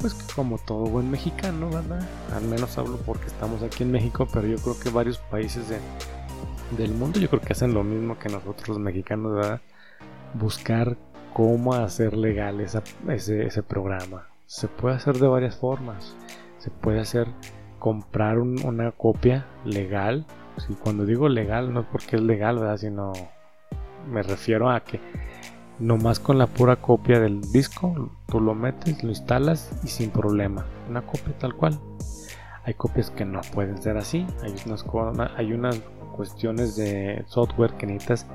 Pues 0.00 0.14
que 0.14 0.32
como 0.34 0.58
todo 0.58 0.84
buen 0.86 1.10
mexicano, 1.10 1.70
¿verdad? 1.70 2.06
Al 2.34 2.44
menos 2.44 2.76
hablo 2.78 2.98
porque 3.06 3.26
estamos 3.26 3.62
aquí 3.62 3.84
en 3.84 3.92
México, 3.92 4.26
pero 4.32 4.48
yo 4.48 4.56
creo 4.56 4.78
que 4.78 4.90
varios 4.90 5.18
países 5.18 5.68
de, 5.68 5.78
del 6.76 6.92
mundo 6.92 7.20
yo 7.20 7.28
creo 7.28 7.40
que 7.40 7.52
hacen 7.52 7.74
lo 7.74 7.84
mismo 7.84 8.18
que 8.18 8.28
nosotros 8.28 8.68
los 8.68 8.78
mexicanos, 8.78 9.34
¿verdad? 9.34 9.60
Buscar 10.34 10.96
cómo 11.32 11.74
hacer 11.74 12.16
legal 12.16 12.60
ese, 12.60 12.82
ese, 13.46 13.62
programa. 13.62 14.26
Se 14.46 14.68
puede 14.68 14.96
hacer 14.96 15.18
de 15.18 15.26
varias 15.26 15.56
formas. 15.56 16.14
Se 16.58 16.70
puede 16.70 17.00
hacer 17.00 17.28
comprar 17.82 18.38
una 18.38 18.92
copia 18.92 19.44
legal. 19.64 20.24
Si 20.56 20.72
cuando 20.74 21.04
digo 21.04 21.28
legal 21.28 21.74
no 21.74 21.80
es 21.80 21.86
porque 21.90 22.14
es 22.14 22.22
legal, 22.22 22.60
¿verdad? 22.60 22.76
Sino 22.76 23.12
me 24.08 24.22
refiero 24.22 24.70
a 24.70 24.84
que 24.84 25.00
nomás 25.80 26.20
con 26.20 26.38
la 26.38 26.46
pura 26.46 26.76
copia 26.76 27.18
del 27.18 27.40
disco 27.50 28.08
tú 28.28 28.38
lo 28.38 28.54
metes, 28.54 29.02
lo 29.02 29.08
instalas 29.08 29.72
y 29.82 29.88
sin 29.88 30.10
problema. 30.10 30.64
Una 30.88 31.02
copia 31.02 31.36
tal 31.40 31.56
cual. 31.56 31.80
Hay 32.62 32.74
copias 32.74 33.10
que 33.10 33.24
no 33.24 33.40
pueden 33.52 33.82
ser 33.82 33.96
así. 33.96 34.24
Hay 34.44 34.54
unas, 34.64 34.86
hay 35.36 35.52
unas 35.52 35.80
cuestiones 36.14 36.76
de 36.76 37.24
software 37.26 37.72
que 37.72 37.88
necesitas 37.88 38.28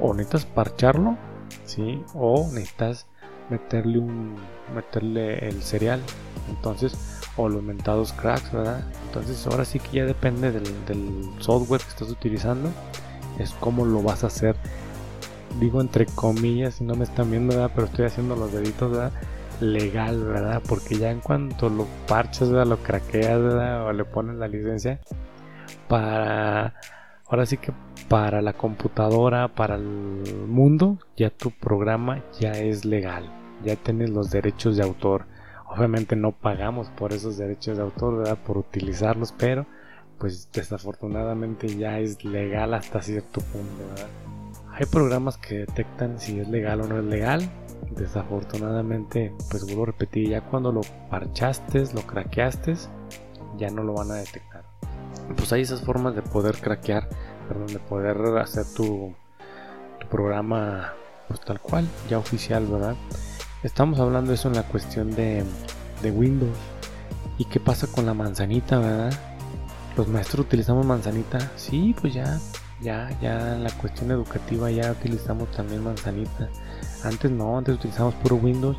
o 0.00 0.14
necesitas 0.14 0.46
parcharlo, 0.46 1.18
¿sí? 1.66 2.02
O 2.14 2.48
necesitas 2.54 3.06
meterle 3.50 3.98
un 3.98 4.34
meterle 4.74 5.46
el 5.46 5.62
serial. 5.62 6.00
Entonces, 6.48 7.13
o 7.36 7.48
los 7.48 7.62
mentados 7.62 8.12
cracks, 8.12 8.52
¿verdad? 8.52 8.84
Entonces, 9.06 9.46
ahora 9.46 9.64
sí 9.64 9.78
que 9.78 9.98
ya 9.98 10.04
depende 10.04 10.52
del, 10.52 10.64
software 11.40 11.80
que 11.80 11.88
estás 11.88 12.10
utilizando, 12.10 12.70
es 13.38 13.52
como 13.54 13.84
lo 13.84 14.02
vas 14.02 14.24
a 14.24 14.28
hacer. 14.28 14.56
Digo 15.60 15.80
entre 15.80 16.06
comillas, 16.06 16.74
si 16.74 16.84
no 16.84 16.94
me 16.94 17.04
están 17.04 17.30
viendo, 17.30 17.54
¿verdad? 17.54 17.70
Pero 17.74 17.86
estoy 17.86 18.06
haciendo 18.06 18.36
los 18.36 18.52
deditos, 18.52 18.90
¿verdad? 18.90 19.12
legal, 19.60 20.24
¿verdad? 20.24 20.62
Porque 20.68 20.96
ya 20.96 21.12
en 21.12 21.20
cuanto 21.20 21.68
lo 21.68 21.86
parches, 22.08 22.50
¿verdad? 22.50 22.66
Lo 22.66 22.78
craqueas, 22.78 23.40
¿verdad? 23.40 23.86
O 23.86 23.92
le 23.92 24.04
pones 24.04 24.36
la 24.36 24.48
licencia 24.48 25.00
para 25.88 26.74
ahora 27.26 27.46
sí 27.46 27.56
que 27.56 27.72
para 28.08 28.42
la 28.42 28.52
computadora, 28.52 29.48
para 29.48 29.76
el 29.76 30.46
mundo, 30.46 30.98
ya 31.16 31.30
tu 31.30 31.50
programa 31.50 32.22
ya 32.38 32.52
es 32.52 32.84
legal, 32.84 33.30
ya 33.64 33.76
tienes 33.76 34.10
los 34.10 34.30
derechos 34.30 34.76
de 34.76 34.82
autor. 34.82 35.26
Obviamente 35.66 36.16
no 36.16 36.32
pagamos 36.32 36.88
por 36.90 37.12
esos 37.12 37.36
derechos 37.36 37.76
de 37.76 37.82
autor, 37.82 38.18
¿verdad? 38.18 38.38
Por 38.44 38.58
utilizarlos, 38.58 39.32
pero 39.36 39.66
pues 40.18 40.48
desafortunadamente 40.52 41.76
ya 41.76 41.98
es 41.98 42.24
legal 42.24 42.74
hasta 42.74 43.02
cierto 43.02 43.40
punto, 43.40 43.88
¿verdad? 43.88 44.08
Hay 44.72 44.86
programas 44.86 45.36
que 45.36 45.58
detectan 45.58 46.18
si 46.18 46.40
es 46.40 46.48
legal 46.48 46.80
o 46.80 46.86
no 46.86 46.98
es 46.98 47.04
legal. 47.04 47.48
Desafortunadamente, 47.96 49.32
pues 49.50 49.64
vuelvo 49.64 49.84
a 49.84 49.86
repetir, 49.86 50.30
ya 50.30 50.40
cuando 50.40 50.72
lo 50.72 50.80
parchaste, 51.10 51.84
lo 51.94 52.02
craqueaste, 52.02 52.74
ya 53.56 53.70
no 53.70 53.82
lo 53.82 53.94
van 53.94 54.10
a 54.10 54.14
detectar 54.14 54.64
pues 55.36 55.52
hay 55.52 55.62
esas 55.62 55.80
formas 55.80 56.14
de 56.14 56.22
poder 56.22 56.56
craquear, 56.56 57.08
perdón, 57.48 57.68
de 57.68 57.78
poder 57.78 58.18
hacer 58.38 58.64
tu, 58.76 59.14
programa 60.10 60.92
pues 61.28 61.40
tal 61.40 61.60
cual, 61.60 61.88
ya 62.10 62.18
oficial, 62.18 62.66
¿verdad? 62.66 62.94
Estamos 63.64 63.98
hablando 63.98 64.32
eso 64.32 64.46
en 64.46 64.54
la 64.54 64.62
cuestión 64.62 65.10
de, 65.16 65.42
de 66.02 66.10
Windows. 66.12 66.56
¿Y 67.38 67.46
qué 67.46 67.58
pasa 67.58 67.88
con 67.88 68.06
la 68.06 68.14
manzanita, 68.14 68.78
verdad? 68.78 69.12
Los 69.96 70.06
maestros 70.06 70.46
utilizamos 70.46 70.86
manzanita. 70.86 71.50
Sí, 71.56 71.96
pues 72.00 72.14
ya, 72.14 72.38
ya, 72.80 73.10
ya 73.20 73.56
en 73.56 73.64
la 73.64 73.70
cuestión 73.72 74.12
educativa 74.12 74.70
ya 74.70 74.92
utilizamos 74.92 75.50
también 75.50 75.82
manzanita. 75.82 76.48
Antes 77.02 77.30
no, 77.32 77.58
antes 77.58 77.74
utilizamos 77.74 78.14
puro 78.14 78.36
Windows, 78.36 78.76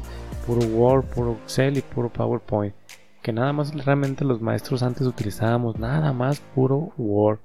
puro 0.47 0.65
Word, 0.67 1.05
puro 1.05 1.33
Excel 1.43 1.77
y 1.77 1.81
puro 1.81 2.07
PowerPoint 2.07 2.73
que 3.25 3.33
nada 3.33 3.53
más 3.53 3.73
realmente 3.73 4.23
los 4.23 4.39
maestros 4.39 4.83
antes 4.83 5.07
utilizábamos 5.07 5.79
nada 5.79 6.13
más 6.13 6.39
puro 6.53 6.93
Word. 6.95 7.39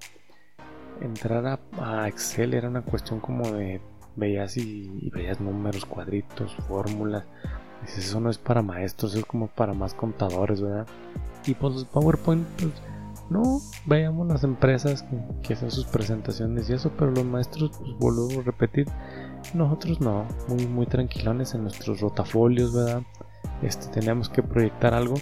Entrar 1.00 1.59
a, 1.81 2.07
Excel 2.07 2.53
era 2.53 2.68
una 2.68 2.83
cuestión 2.83 3.18
como 3.18 3.50
de 3.50 3.81
veías 4.16 4.57
y, 4.57 5.11
veías 5.12 5.40
números, 5.40 5.85
cuadritos, 5.85 6.55
fórmulas. 6.68 7.25
Eso 7.96 8.20
no 8.20 8.31
es 8.31 8.38
para 8.38 8.62
maestros, 8.62 9.14
es 9.14 9.25
como 9.25 9.49
para 9.49 9.73
más 9.73 9.94
contadores, 9.94 10.61
¿verdad? 10.61 10.87
Y 11.46 11.55
pues 11.55 11.75
los 11.75 11.85
PowerPoint, 11.87 12.46
pues 12.59 12.73
no, 13.31 13.61
veíamos 13.87 14.29
las 14.29 14.44
empresas 14.44 15.05
que, 15.42 15.55
hacen 15.55 15.70
sus 15.70 15.87
presentaciones 15.87 16.68
y 16.68 16.75
eso, 16.75 16.92
pero 16.99 17.11
los 17.11 17.25
maestros, 17.25 17.70
pues 17.79 17.92
vuelvo 17.99 18.40
a 18.40 18.42
repetir, 18.42 18.87
nosotros 19.55 20.01
no, 20.01 20.27
muy, 20.49 20.66
muy 20.66 20.87
tranquilones 20.87 21.55
en 21.55 21.62
nuestros 21.62 22.01
rotafolios, 22.01 22.75
¿verdad? 22.75 23.03
Este, 23.62 23.88
teníamos 23.88 24.29
que 24.29 24.42
proyectar 24.42 24.92
algo 24.92 25.14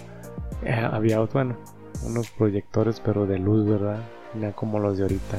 eh, 0.63 0.73
había, 0.73 1.19
bueno, 1.19 1.55
unos 2.03 2.29
proyectores, 2.31 2.99
pero 2.99 3.25
de 3.25 3.39
luz, 3.39 3.67
¿verdad? 3.67 3.99
No 4.35 4.53
como 4.53 4.79
los 4.79 4.97
de 4.97 5.03
ahorita. 5.03 5.37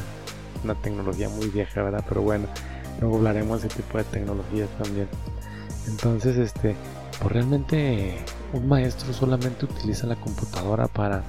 Una 0.64 0.74
tecnología 0.74 1.28
muy 1.28 1.48
vieja, 1.48 1.82
¿verdad? 1.82 2.04
Pero 2.08 2.22
bueno, 2.22 2.46
luego 3.00 3.16
hablaremos 3.16 3.62
de 3.62 3.68
ese 3.68 3.76
tipo 3.82 3.98
de 3.98 4.04
tecnologías 4.04 4.68
también. 4.82 5.08
Entonces, 5.88 6.36
este, 6.36 6.76
pues 7.18 7.32
realmente 7.32 8.16
un 8.52 8.68
maestro 8.68 9.12
solamente 9.12 9.66
utiliza 9.66 10.06
la 10.06 10.16
computadora 10.16 10.86
para, 10.86 11.22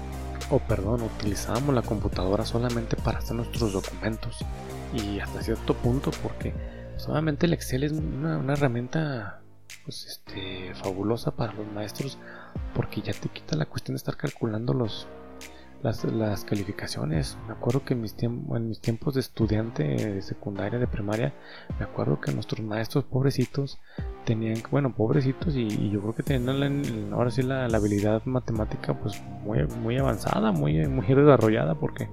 o 0.49 0.59
perdón, 0.59 1.01
utilizamos 1.03 1.73
la 1.73 1.81
computadora 1.81 2.45
solamente 2.45 2.95
para 2.95 3.19
hacer 3.19 3.35
nuestros 3.35 3.73
documentos. 3.73 4.37
Y 4.93 5.19
hasta 5.19 5.41
cierto 5.41 5.73
punto, 5.73 6.11
porque 6.21 6.53
solamente 6.97 7.45
el 7.45 7.53
Excel 7.53 7.83
es 7.83 7.93
una, 7.93 8.37
una 8.37 8.53
herramienta 8.53 9.41
pues 9.85 10.05
este 10.05 10.73
fabulosa 10.75 11.31
para 11.31 11.53
los 11.53 11.65
maestros 11.73 12.17
porque 12.75 13.01
ya 13.01 13.13
te 13.13 13.29
quita 13.29 13.55
la 13.55 13.65
cuestión 13.65 13.95
de 13.95 13.97
estar 13.97 14.17
calculando 14.17 14.73
los 14.73 15.07
las, 15.83 16.03
las 16.03 16.43
calificaciones. 16.43 17.37
Me 17.47 17.53
acuerdo 17.53 17.83
que 17.83 17.93
en 17.93 18.01
mis, 18.01 18.15
en 18.21 18.67
mis 18.67 18.79
tiempos 18.79 19.15
de 19.15 19.19
estudiante 19.21 19.83
de 19.83 20.21
secundaria, 20.21 20.79
de 20.79 20.87
primaria, 20.87 21.33
me 21.79 21.85
acuerdo 21.85 22.19
que 22.19 22.31
nuestros 22.31 22.65
maestros 22.65 23.03
pobrecitos 23.05 23.79
tenían, 24.25 24.61
bueno, 24.71 24.93
pobrecitos 24.93 25.55
y, 25.55 25.89
yo 25.89 26.01
creo 26.01 26.15
que 26.15 26.23
tenían 26.23 27.13
ahora 27.13 27.31
sí 27.31 27.41
la, 27.41 27.65
habilidad 27.65 28.23
matemática 28.25 28.93
pues 28.93 29.21
muy, 29.43 29.65
muy 29.81 29.97
avanzada, 29.97 30.51
muy, 30.51 30.87
muy 30.87 31.05
desarrollada 31.05 31.75
porque 31.75 32.09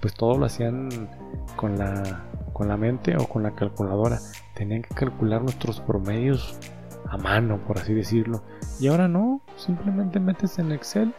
pues 0.00 0.14
todo 0.14 0.36
lo 0.36 0.46
hacían 0.46 1.08
con 1.56 1.78
la, 1.78 2.24
con 2.52 2.68
la 2.68 2.76
mente 2.76 3.16
o 3.16 3.26
con 3.26 3.42
la 3.42 3.54
calculadora. 3.54 4.18
Tenían 4.54 4.82
que 4.82 4.94
calcular 4.94 5.42
nuestros 5.42 5.80
promedios 5.80 6.58
a 7.08 7.16
mano, 7.18 7.58
por 7.66 7.78
así 7.78 7.94
decirlo. 7.94 8.42
Y 8.80 8.88
ahora 8.88 9.08
no, 9.08 9.42
simplemente 9.56 10.18
metes 10.18 10.58
en 10.58 10.72
Excel, 10.72 11.14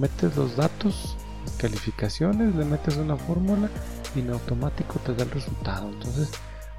metes 0.00 0.34
los 0.36 0.56
datos, 0.56 1.16
calificaciones, 1.58 2.54
le 2.54 2.64
metes 2.64 2.96
una 2.96 3.16
fórmula 3.16 3.68
y 4.16 4.20
en 4.20 4.30
automático 4.30 4.98
te 5.04 5.14
da 5.14 5.24
el 5.24 5.30
resultado. 5.30 5.90
Entonces, 5.90 6.30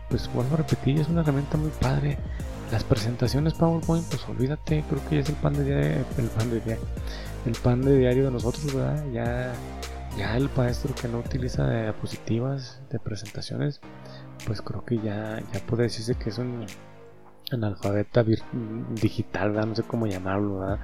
pues 0.09 0.29
vuelvo 0.33 0.55
a 0.55 0.57
repetir, 0.57 0.99
es 0.99 1.07
una 1.07 1.21
herramienta 1.21 1.57
muy 1.57 1.71
padre. 1.79 2.17
Las 2.71 2.83
presentaciones 2.83 3.53
PowerPoint, 3.53 4.05
pues 4.07 4.27
olvídate, 4.27 4.83
creo 4.89 5.07
que 5.07 5.15
ya 5.15 5.21
es 5.21 5.29
el 5.29 5.35
pan 5.35 5.53
de 5.53 5.63
diario, 5.65 6.05
el 6.17 6.27
pan 6.29 6.49
de 6.49 6.59
diario, 6.61 6.85
el 7.45 7.53
pan 7.53 7.81
de 7.81 7.97
diario 7.97 8.25
de 8.25 8.31
nosotros, 8.31 8.73
¿verdad? 8.73 9.05
Ya, 9.11 9.53
ya 10.17 10.37
el 10.37 10.49
maestro 10.55 10.95
que 10.95 11.07
no 11.07 11.19
utiliza 11.19 11.69
diapositivas 11.69 12.81
de 12.89 12.99
presentaciones, 12.99 13.81
pues 14.47 14.61
creo 14.61 14.85
que 14.85 14.97
ya, 14.97 15.41
ya 15.53 15.59
puede 15.67 15.83
decirse 15.83 16.15
que 16.15 16.29
es 16.29 16.37
un 16.37 16.65
analfabeta 17.51 18.23
digital, 18.23 19.51
¿verdad? 19.51 19.67
No 19.67 19.75
sé 19.75 19.83
cómo 19.83 20.07
llamarlo, 20.07 20.59
¿verdad? 20.59 20.79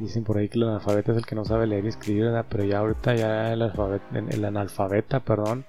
Dicen 0.00 0.24
por 0.24 0.38
ahí 0.38 0.48
que 0.48 0.58
el 0.58 0.64
analfabeta 0.64 1.12
es 1.12 1.18
el 1.18 1.26
que 1.26 1.34
no 1.34 1.44
sabe 1.44 1.66
leer 1.66 1.84
y 1.84 1.88
escribir, 1.88 2.24
¿verdad? 2.24 2.46
Pero 2.48 2.64
ya 2.64 2.78
ahorita 2.78 3.14
ya 3.14 3.52
el, 3.52 4.44
analfabeta, 4.44 5.20
perdón, 5.20 5.66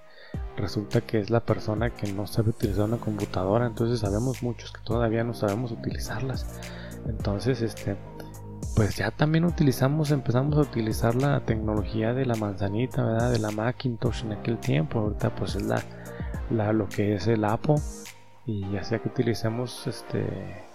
resulta 0.55 1.01
que 1.01 1.19
es 1.19 1.29
la 1.29 1.41
persona 1.41 1.89
que 1.89 2.13
no 2.13 2.25
sabe 2.27 2.51
utilizar 2.51 2.85
una 2.85 2.97
computadora, 2.97 3.67
entonces 3.67 3.99
sabemos 3.99 4.41
muchos 4.41 4.71
que 4.71 4.79
todavía 4.85 5.25
no 5.25 5.33
sabemos 5.33 5.71
utilizarlas. 5.71 6.61
Entonces, 7.07 7.61
este, 7.61 7.97
pues 8.73 8.95
ya 8.95 9.11
también 9.11 9.43
utilizamos, 9.43 10.11
empezamos 10.11 10.57
a 10.57 10.61
utilizar 10.61 11.13
la 11.15 11.41
tecnología 11.41 12.13
de 12.13 12.25
la 12.25 12.35
manzanita, 12.35 13.03
¿verdad? 13.03 13.31
De 13.31 13.39
la 13.39 13.51
Macintosh 13.51 14.23
en 14.23 14.31
aquel 14.31 14.59
tiempo. 14.59 14.99
Ahorita 14.99 15.35
pues 15.35 15.55
es 15.55 15.63
la, 15.63 15.83
la 16.49 16.71
lo 16.71 16.87
que 16.87 17.15
es 17.15 17.27
el 17.27 17.43
Apple 17.43 17.75
y 18.45 18.69
ya 18.71 18.83
sea 18.85 18.99
que 18.99 19.09
utilicemos 19.09 19.87
este 19.87 20.70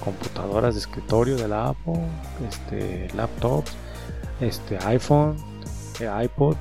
computadoras 0.00 0.74
de 0.74 0.80
escritorio 0.80 1.36
de 1.36 1.48
la 1.48 1.68
Apple, 1.68 2.00
este 2.48 3.08
laptops, 3.14 3.72
este 4.40 4.78
iPhone, 4.84 5.36
eh, 6.00 6.10
iPod 6.24 6.56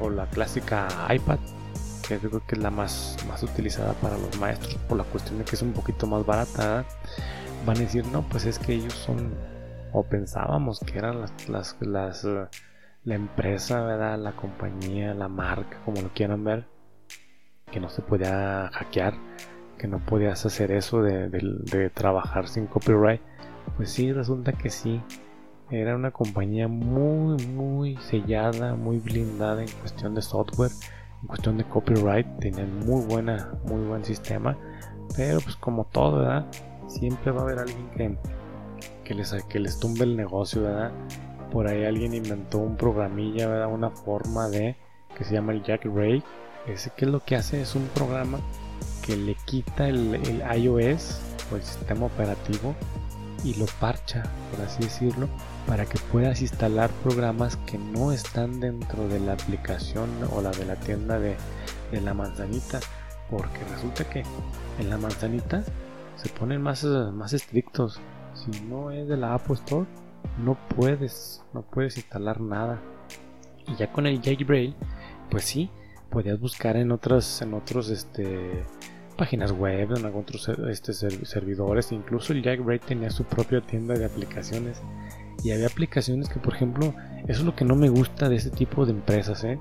o 0.00 0.10
la 0.10 0.26
clásica 0.26 0.88
iPad, 1.10 1.38
que 2.06 2.18
creo 2.18 2.46
que 2.46 2.54
es 2.54 2.62
la 2.62 2.70
más, 2.70 3.16
más 3.28 3.42
utilizada 3.42 3.92
para 3.94 4.16
los 4.16 4.38
maestros 4.38 4.76
por 4.88 4.96
la 4.96 5.04
cuestión 5.04 5.38
de 5.38 5.44
que 5.44 5.56
es 5.56 5.62
un 5.62 5.72
poquito 5.72 6.06
más 6.06 6.24
barata, 6.24 6.84
van 7.66 7.76
a 7.76 7.80
decir, 7.80 8.06
no, 8.06 8.22
pues 8.22 8.46
es 8.46 8.58
que 8.58 8.74
ellos 8.74 8.94
son, 8.94 9.34
o 9.92 10.02
pensábamos 10.02 10.80
que 10.80 10.98
eran 10.98 11.20
las, 11.20 11.48
las, 11.48 11.76
las 11.80 12.26
la 13.04 13.14
empresa, 13.14 13.82
¿verdad? 13.82 14.18
La 14.18 14.32
compañía, 14.32 15.14
la 15.14 15.28
marca, 15.28 15.78
como 15.84 16.00
lo 16.00 16.08
quieran 16.12 16.44
ver, 16.44 16.66
que 17.70 17.80
no 17.80 17.90
se 17.90 18.02
podía 18.02 18.70
hackear, 18.72 19.14
que 19.78 19.88
no 19.88 19.98
podías 19.98 20.44
hacer 20.44 20.72
eso 20.72 21.02
de, 21.02 21.90
trabajar 21.94 22.48
sin 22.48 22.66
copyright. 22.66 23.20
Pues 23.76 23.90
sí, 23.90 24.12
resulta 24.12 24.52
que 24.52 24.70
sí, 24.70 25.00
era 25.70 25.94
una 25.94 26.10
compañía 26.10 26.68
muy, 26.68 27.36
muy 27.46 27.96
sellada, 27.96 28.74
muy 28.74 28.98
blindada 28.98 29.62
en 29.62 29.70
cuestión 29.80 30.14
de 30.14 30.22
software, 30.22 30.72
en 31.22 31.28
cuestión 31.28 31.56
de 31.56 31.64
copyright. 31.64 32.26
Tenían 32.40 32.80
muy 32.80 33.04
buena, 33.06 33.52
muy 33.64 33.86
buen 33.86 34.04
sistema. 34.04 34.56
Pero 35.16 35.40
pues 35.40 35.56
como 35.56 35.84
todo, 35.84 36.18
¿verdad? 36.18 36.46
Siempre 36.86 37.30
va 37.30 37.40
a 37.40 37.44
haber 37.44 37.58
alguien 37.60 38.18
que, 39.04 39.14
les, 39.14 39.32
que 39.44 39.60
les 39.60 39.78
tumbe 39.78 40.04
el 40.04 40.16
negocio, 40.16 40.62
¿verdad? 40.62 40.92
Por 41.52 41.66
ahí 41.66 41.84
alguien 41.84 42.14
inventó 42.14 42.58
un 42.58 42.76
programilla, 42.76 43.48
¿verdad? 43.48 43.72
Una 43.72 43.90
forma 43.90 44.48
de 44.48 44.76
que 45.16 45.24
se 45.24 45.34
llama 45.34 45.52
el 45.52 45.62
Jack 45.62 45.84
Ray. 45.84 46.22
Ese 46.66 46.90
que 46.96 47.06
lo 47.06 47.20
que 47.20 47.36
hace 47.36 47.62
es 47.62 47.74
un 47.74 47.86
programa 47.94 48.38
que 49.04 49.16
le 49.16 49.36
quita 49.48 49.88
el, 49.88 50.42
iOS 50.56 51.20
o 51.50 51.56
el 51.56 51.62
sistema 51.62 52.06
operativo 52.06 52.74
y 53.44 53.54
lo 53.54 53.66
parcha, 53.80 54.24
por 54.50 54.64
así 54.64 54.82
decirlo, 54.82 55.28
para 55.66 55.86
que 55.86 55.98
puedas 56.12 56.42
instalar 56.42 56.90
programas 57.02 57.56
que 57.56 57.78
no 57.78 58.12
están 58.12 58.60
dentro 58.60 59.08
de 59.08 59.20
la 59.20 59.32
aplicación 59.32 60.10
o 60.32 60.42
la 60.42 60.50
de 60.50 60.66
la 60.66 60.76
tienda 60.76 61.18
de, 61.18 61.36
la 61.92 62.14
manzanita. 62.14 62.80
Porque 63.30 63.58
resulta 63.74 64.08
que 64.08 64.22
en 64.78 64.90
la 64.90 64.96
manzanita 64.96 65.62
se 66.16 66.28
ponen 66.30 66.62
más, 66.62 66.84
más 66.84 67.32
estrictos. 67.32 68.00
Si 68.34 68.60
no 68.62 68.90
es 68.90 69.08
de 69.08 69.16
la 69.16 69.34
Apple 69.34 69.54
Store, 69.54 69.86
no 70.42 70.56
puedes, 70.76 71.42
no 71.54 71.62
puedes 71.62 71.96
instalar 71.96 72.40
nada. 72.40 72.80
Y 73.66 73.76
ya 73.76 73.92
con 73.92 74.06
el 74.06 74.20
jailbreak, 74.20 74.74
pues 75.30 75.44
sí, 75.44 75.70
podías 76.10 76.40
buscar 76.40 76.76
en 76.76 76.90
otras, 76.90 77.42
en 77.42 77.54
otros, 77.54 77.90
este, 77.90 78.64
páginas 79.18 79.52
web, 79.52 79.96
en 79.96 80.06
otros 80.06 80.48
este, 80.48 80.94
servidores, 80.94 81.92
incluso 81.92 82.32
el 82.32 82.42
Jackbreak 82.42 82.86
tenía 82.86 83.10
su 83.10 83.24
propia 83.24 83.60
tienda 83.60 83.94
de 83.94 84.06
aplicaciones 84.06 84.80
y 85.42 85.50
había 85.50 85.66
aplicaciones 85.66 86.28
que, 86.28 86.38
por 86.38 86.54
ejemplo, 86.54 86.94
eso 87.26 87.40
es 87.40 87.44
lo 87.44 87.54
que 87.54 87.64
no 87.64 87.76
me 87.76 87.88
gusta 87.88 88.28
de 88.28 88.36
este 88.36 88.50
tipo 88.50 88.86
de 88.86 88.92
empresas. 88.92 89.44
¿eh? 89.44 89.58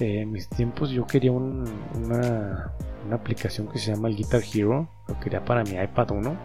eh 0.00 0.22
en 0.22 0.32
mis 0.32 0.48
tiempos 0.48 0.90
yo 0.90 1.06
quería 1.06 1.32
una, 1.32 1.70
una, 3.06 3.14
aplicación 3.14 3.68
que 3.68 3.78
se 3.78 3.94
llama 3.94 4.08
el 4.08 4.16
Guitar 4.16 4.42
Hero, 4.52 4.88
lo 5.06 5.20
quería 5.20 5.44
para 5.44 5.64
mi 5.64 5.72
iPad 5.72 6.10
1 6.10 6.36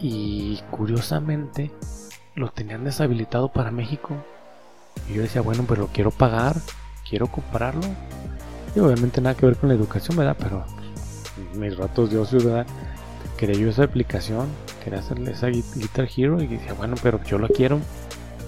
y 0.00 0.58
curiosamente 0.70 1.70
lo 2.34 2.50
tenían 2.50 2.84
deshabilitado 2.84 3.52
para 3.52 3.70
México. 3.70 4.16
Y 5.08 5.14
yo 5.14 5.22
decía, 5.22 5.40
bueno, 5.40 5.64
pues 5.66 5.78
lo 5.78 5.88
quiero 5.88 6.10
pagar, 6.10 6.56
quiero 7.08 7.26
comprarlo. 7.26 7.82
Y 8.74 8.80
obviamente 8.80 9.20
nada 9.20 9.36
que 9.36 9.46
ver 9.46 9.56
con 9.56 9.68
la 9.68 9.74
educación, 9.74 10.16
¿verdad? 10.16 10.36
Pero 10.38 10.64
mis 11.54 11.76
ratos 11.76 12.10
de 12.10 12.18
ocio. 12.18 12.64
Quería 13.36 13.56
yo 13.58 13.70
esa 13.70 13.84
aplicación, 13.84 14.48
quería 14.84 14.98
hacerle 14.98 15.32
esa 15.32 15.48
Guitar 15.48 16.08
Hero 16.14 16.42
y 16.42 16.46
decía, 16.46 16.74
bueno, 16.74 16.96
pero 17.02 17.22
yo 17.24 17.38
la 17.38 17.48
quiero. 17.48 17.80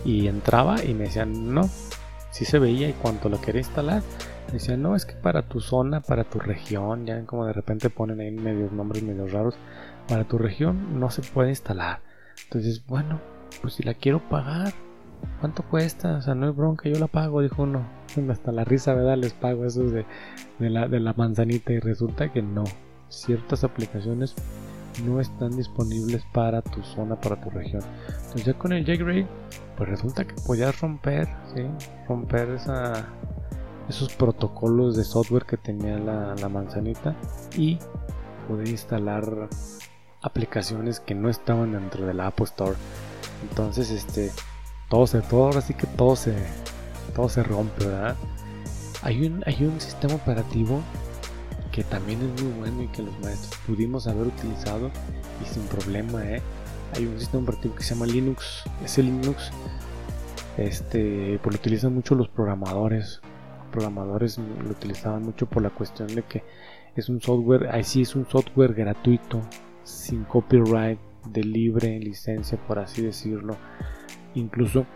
Y 0.04 0.26
entraba 0.26 0.82
y 0.84 0.94
me 0.94 1.04
decían, 1.04 1.54
no, 1.54 1.68
si 2.30 2.44
se 2.44 2.58
veía 2.58 2.88
y 2.88 2.92
cuando 2.92 3.28
lo 3.28 3.40
quería 3.40 3.60
instalar, 3.60 4.02
me 4.48 4.54
decían, 4.54 4.82
no, 4.82 4.96
es 4.96 5.06
que 5.06 5.14
para 5.14 5.42
tu 5.42 5.60
zona, 5.60 6.00
para 6.00 6.24
tu 6.24 6.38
región, 6.40 7.06
ya 7.06 7.24
como 7.24 7.46
de 7.46 7.52
repente 7.52 7.88
ponen 7.88 8.20
ahí 8.20 8.30
medios 8.30 8.72
nombres 8.72 9.02
medio 9.02 9.26
raros, 9.28 9.54
para 10.08 10.24
tu 10.24 10.38
región 10.38 10.98
no 10.98 11.10
se 11.10 11.22
puede 11.22 11.50
instalar. 11.50 12.00
Entonces, 12.44 12.84
bueno, 12.86 13.20
pues 13.60 13.74
si 13.74 13.82
la 13.82 13.94
quiero 13.94 14.28
pagar, 14.28 14.74
¿cuánto 15.40 15.62
cuesta? 15.62 16.16
O 16.16 16.22
sea, 16.22 16.34
no 16.34 16.48
es 16.48 16.56
bronca, 16.56 16.88
yo 16.88 16.98
la 16.98 17.06
pago, 17.06 17.40
dijo 17.42 17.62
uno. 17.62 17.86
Hasta 18.30 18.52
la 18.52 18.64
risa, 18.64 18.94
¿verdad? 18.94 19.16
Les 19.16 19.32
pago 19.32 19.64
eso 19.64 19.82
de, 19.84 20.04
la, 20.58 20.88
de 20.88 21.00
la 21.00 21.12
manzanita 21.14 21.72
y 21.72 21.80
resulta 21.80 22.32
que 22.32 22.42
no. 22.42 22.64
Ciertas 23.08 23.64
aplicaciones 23.64 24.34
no 25.04 25.20
están 25.20 25.56
disponibles 25.56 26.22
para 26.32 26.62
tu 26.62 26.82
zona, 26.82 27.16
para 27.20 27.40
tu 27.40 27.50
región. 27.50 27.82
Entonces 28.08 28.44
ya 28.44 28.54
con 28.54 28.72
el 28.72 28.84
jailbreak, 28.84 29.26
pues 29.76 29.88
resulta 29.88 30.24
que 30.24 30.34
podías 30.46 30.80
romper, 30.80 31.28
¿sí? 31.54 31.62
Romper 32.08 32.50
esa, 32.50 33.06
esos 33.88 34.14
protocolos 34.14 34.96
de 34.96 35.04
software 35.04 35.44
que 35.44 35.56
tenía 35.56 35.98
la, 35.98 36.34
la 36.34 36.48
manzanita 36.48 37.14
y 37.56 37.78
poder 38.48 38.68
instalar 38.68 39.48
aplicaciones 40.22 41.00
que 41.00 41.14
no 41.14 41.28
estaban 41.28 41.72
dentro 41.72 42.06
de 42.06 42.14
la 42.14 42.28
Apple 42.28 42.44
Store. 42.44 42.76
Entonces, 43.48 43.90
este, 43.90 44.30
todo 44.92 45.06
se, 45.06 45.22
todo, 45.22 45.46
ahora 45.46 45.62
sí 45.62 45.72
que 45.72 45.86
todo 45.86 46.14
se, 46.16 46.34
todo 47.16 47.26
se 47.26 47.42
rompe, 47.42 47.86
¿verdad? 47.86 48.14
Hay 49.00 49.26
un, 49.26 49.42
hay 49.46 49.64
un 49.64 49.80
sistema 49.80 50.16
operativo 50.16 50.82
que 51.72 51.82
también 51.82 52.20
es 52.20 52.42
muy 52.42 52.52
bueno 52.58 52.82
y 52.82 52.88
que 52.88 53.02
los 53.02 53.18
maestros 53.20 53.58
pudimos 53.66 54.06
haber 54.06 54.26
utilizado 54.26 54.90
y 55.42 55.46
sin 55.46 55.62
problema, 55.62 56.22
¿eh? 56.26 56.42
Hay 56.94 57.06
un 57.06 57.18
sistema 57.18 57.44
operativo 57.44 57.74
que 57.74 57.82
se 57.84 57.94
llama 57.94 58.04
Linux. 58.04 58.64
Ese 58.84 59.02
Linux, 59.02 59.50
este, 60.58 61.40
pues 61.42 61.56
lo 61.56 61.58
utilizan 61.58 61.94
mucho 61.94 62.14
los 62.14 62.28
programadores. 62.28 63.22
Los 63.60 63.68
programadores 63.72 64.36
lo 64.36 64.70
utilizaban 64.72 65.22
mucho 65.22 65.46
por 65.46 65.62
la 65.62 65.70
cuestión 65.70 66.14
de 66.14 66.22
que 66.22 66.44
es 66.96 67.08
un 67.08 67.22
software, 67.22 67.70
ahí 67.72 67.82
sí 67.82 68.02
es 68.02 68.14
un 68.14 68.28
software 68.28 68.74
gratuito, 68.74 69.40
sin 69.84 70.24
copyright, 70.24 71.00
de 71.30 71.44
libre 71.44 71.98
licencia, 71.98 72.58
por 72.66 72.78
así 72.78 73.00
decirlo 73.00 73.56
Incluso 74.34 74.86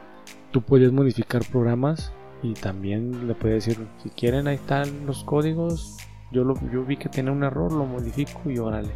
tú 0.53 0.62
puedes 0.62 0.92
modificar 0.92 1.42
programas 1.51 2.12
y 2.42 2.55
también 2.55 3.27
le 3.27 3.35
puedes 3.35 3.66
decir, 3.66 3.87
si 4.03 4.11
quieren 4.11 4.46
ahí 4.46 4.57
están 4.57 5.07
los 5.07 5.25
códigos, 5.25 5.96
yo, 6.33 6.44
lo, 6.44 6.55
yo 6.70 6.85
vi 6.85 6.96
que 6.96 7.09
tiene 7.09 7.31
un 7.31 7.44
error, 7.44 7.72
lo 7.72 7.87
modifico 7.87 8.51
y 8.51 8.59
órale, 8.59 8.92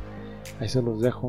ahí 0.60 0.68
se 0.68 0.82
los 0.82 1.00
dejo. 1.00 1.28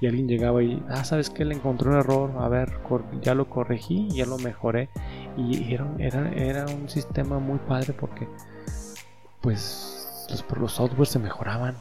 Y 0.00 0.08
alguien 0.08 0.26
llegaba 0.26 0.64
y, 0.64 0.82
ah, 0.88 1.04
¿sabes 1.04 1.30
que 1.30 1.44
Le 1.44 1.54
encontré 1.54 1.88
un 1.88 1.94
error, 1.94 2.32
a 2.38 2.48
ver, 2.48 2.72
ya 3.20 3.36
lo 3.36 3.48
corregí, 3.48 4.08
ya 4.10 4.26
lo 4.26 4.36
mejoré. 4.38 4.88
Y 5.36 5.72
era, 5.72 5.86
era, 5.98 6.28
era 6.32 6.66
un 6.66 6.88
sistema 6.88 7.38
muy 7.38 7.60
padre 7.60 7.92
porque, 7.92 8.26
pues, 9.40 10.26
los, 10.28 10.44
los 10.58 10.72
softwares 10.72 11.08
se 11.08 11.20
mejoraban 11.20 11.76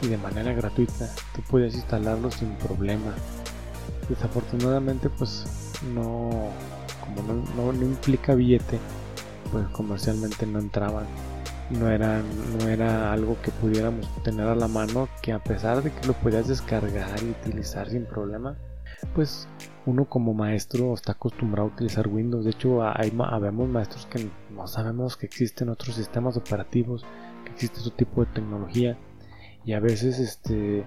y 0.00 0.06
de 0.06 0.16
manera 0.16 0.52
gratuita. 0.52 1.08
Tú 1.34 1.42
podías 1.50 1.74
instalarlos 1.74 2.34
sin 2.34 2.50
problema. 2.54 3.12
Desafortunadamente, 4.08 5.08
pues, 5.10 5.65
no, 5.82 6.50
como 7.00 7.72
no, 7.72 7.82
implica 7.82 8.34
billete, 8.34 8.78
pues 9.52 9.66
comercialmente 9.68 10.46
no 10.46 10.58
entraban. 10.58 11.06
No 11.70 11.90
era, 11.90 12.22
no 12.58 12.68
era 12.68 13.12
algo 13.12 13.36
que 13.42 13.50
pudiéramos 13.50 14.06
tener 14.22 14.46
a 14.46 14.54
la 14.54 14.68
mano, 14.68 15.08
que 15.20 15.32
a 15.32 15.40
pesar 15.40 15.82
de 15.82 15.90
que 15.90 16.06
lo 16.06 16.12
podías 16.12 16.46
descargar 16.46 17.20
y 17.22 17.30
utilizar 17.30 17.90
sin 17.90 18.04
problema, 18.04 18.56
pues 19.14 19.48
uno 19.84 20.04
como 20.04 20.32
maestro 20.32 20.94
está 20.94 21.12
acostumbrado 21.12 21.68
a 21.68 21.72
utilizar 21.72 22.06
Windows. 22.08 22.44
De 22.44 22.52
hecho, 22.52 22.84
hay, 22.84 23.12
habemos 23.18 23.68
maestros 23.68 24.06
que 24.06 24.28
no 24.50 24.66
sabemos 24.68 25.16
que 25.16 25.26
existen 25.26 25.68
otros 25.68 25.96
sistemas 25.96 26.36
operativos, 26.36 27.04
que 27.44 27.52
existe 27.52 27.80
otro 27.80 27.92
tipo 27.92 28.24
de 28.24 28.32
tecnología. 28.32 28.96
Y 29.64 29.72
a 29.72 29.80
veces 29.80 30.20
este 30.20 30.84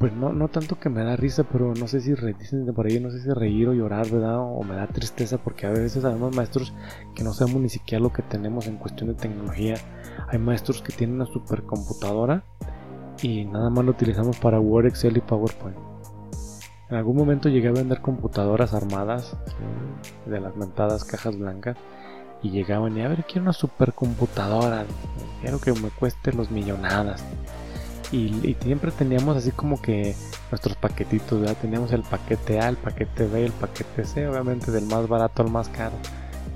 pues 0.00 0.14
no, 0.14 0.32
no 0.32 0.48
tanto 0.48 0.80
que 0.80 0.88
me 0.88 1.04
da 1.04 1.14
risa, 1.14 1.44
pero 1.44 1.74
no 1.74 1.86
sé 1.86 2.00
si 2.00 2.14
dicen 2.14 2.64
por 2.74 2.86
ahí, 2.86 2.98
no 3.00 3.10
sé 3.10 3.20
si 3.20 3.28
reír 3.28 3.68
o 3.68 3.74
llorar, 3.74 4.08
¿verdad? 4.08 4.38
O 4.38 4.62
me 4.62 4.74
da 4.74 4.86
tristeza 4.86 5.36
porque 5.36 5.66
a 5.66 5.70
veces 5.70 6.00
sabemos 6.00 6.34
maestros 6.34 6.72
que 7.14 7.22
no 7.22 7.34
sabemos 7.34 7.60
ni 7.60 7.68
siquiera 7.68 8.02
lo 8.02 8.10
que 8.10 8.22
tenemos 8.22 8.66
en 8.66 8.78
cuestión 8.78 9.10
de 9.10 9.14
tecnología. 9.14 9.74
Hay 10.28 10.38
maestros 10.38 10.80
que 10.80 10.94
tienen 10.94 11.16
una 11.16 11.26
supercomputadora 11.26 12.44
y 13.20 13.44
nada 13.44 13.68
más 13.68 13.84
lo 13.84 13.90
utilizamos 13.90 14.38
para 14.38 14.58
Word, 14.58 14.86
Excel 14.86 15.18
y 15.18 15.20
PowerPoint. 15.20 15.76
En 16.88 16.96
algún 16.96 17.16
momento 17.16 17.50
llegué 17.50 17.68
a 17.68 17.72
vender 17.72 18.00
computadoras 18.00 18.72
armadas 18.72 19.36
de 20.24 20.40
las 20.40 20.56
mentadas 20.56 21.04
cajas 21.04 21.38
blancas 21.38 21.76
y 22.42 22.48
llegaban 22.48 22.96
y 22.96 23.02
a 23.02 23.08
ver, 23.08 23.24
quiero 23.24 23.42
una 23.42 23.52
supercomputadora, 23.52 24.86
quiero 25.42 25.60
que 25.60 25.74
me 25.74 25.90
cueste 25.90 26.32
los 26.32 26.50
millonadas. 26.50 27.22
Y, 28.12 28.56
siempre 28.62 28.90
teníamos 28.90 29.36
así 29.36 29.52
como 29.52 29.80
que 29.80 30.16
nuestros 30.50 30.76
paquetitos, 30.76 31.40
¿verdad? 31.40 31.56
Teníamos 31.60 31.92
el 31.92 32.02
paquete 32.02 32.60
A, 32.60 32.68
el 32.68 32.76
paquete 32.76 33.26
B, 33.26 33.46
el 33.46 33.52
paquete 33.52 34.04
C, 34.04 34.26
obviamente 34.26 34.70
del 34.72 34.86
más 34.86 35.06
barato 35.06 35.42
al 35.42 35.50
más 35.50 35.68
caro. 35.68 35.94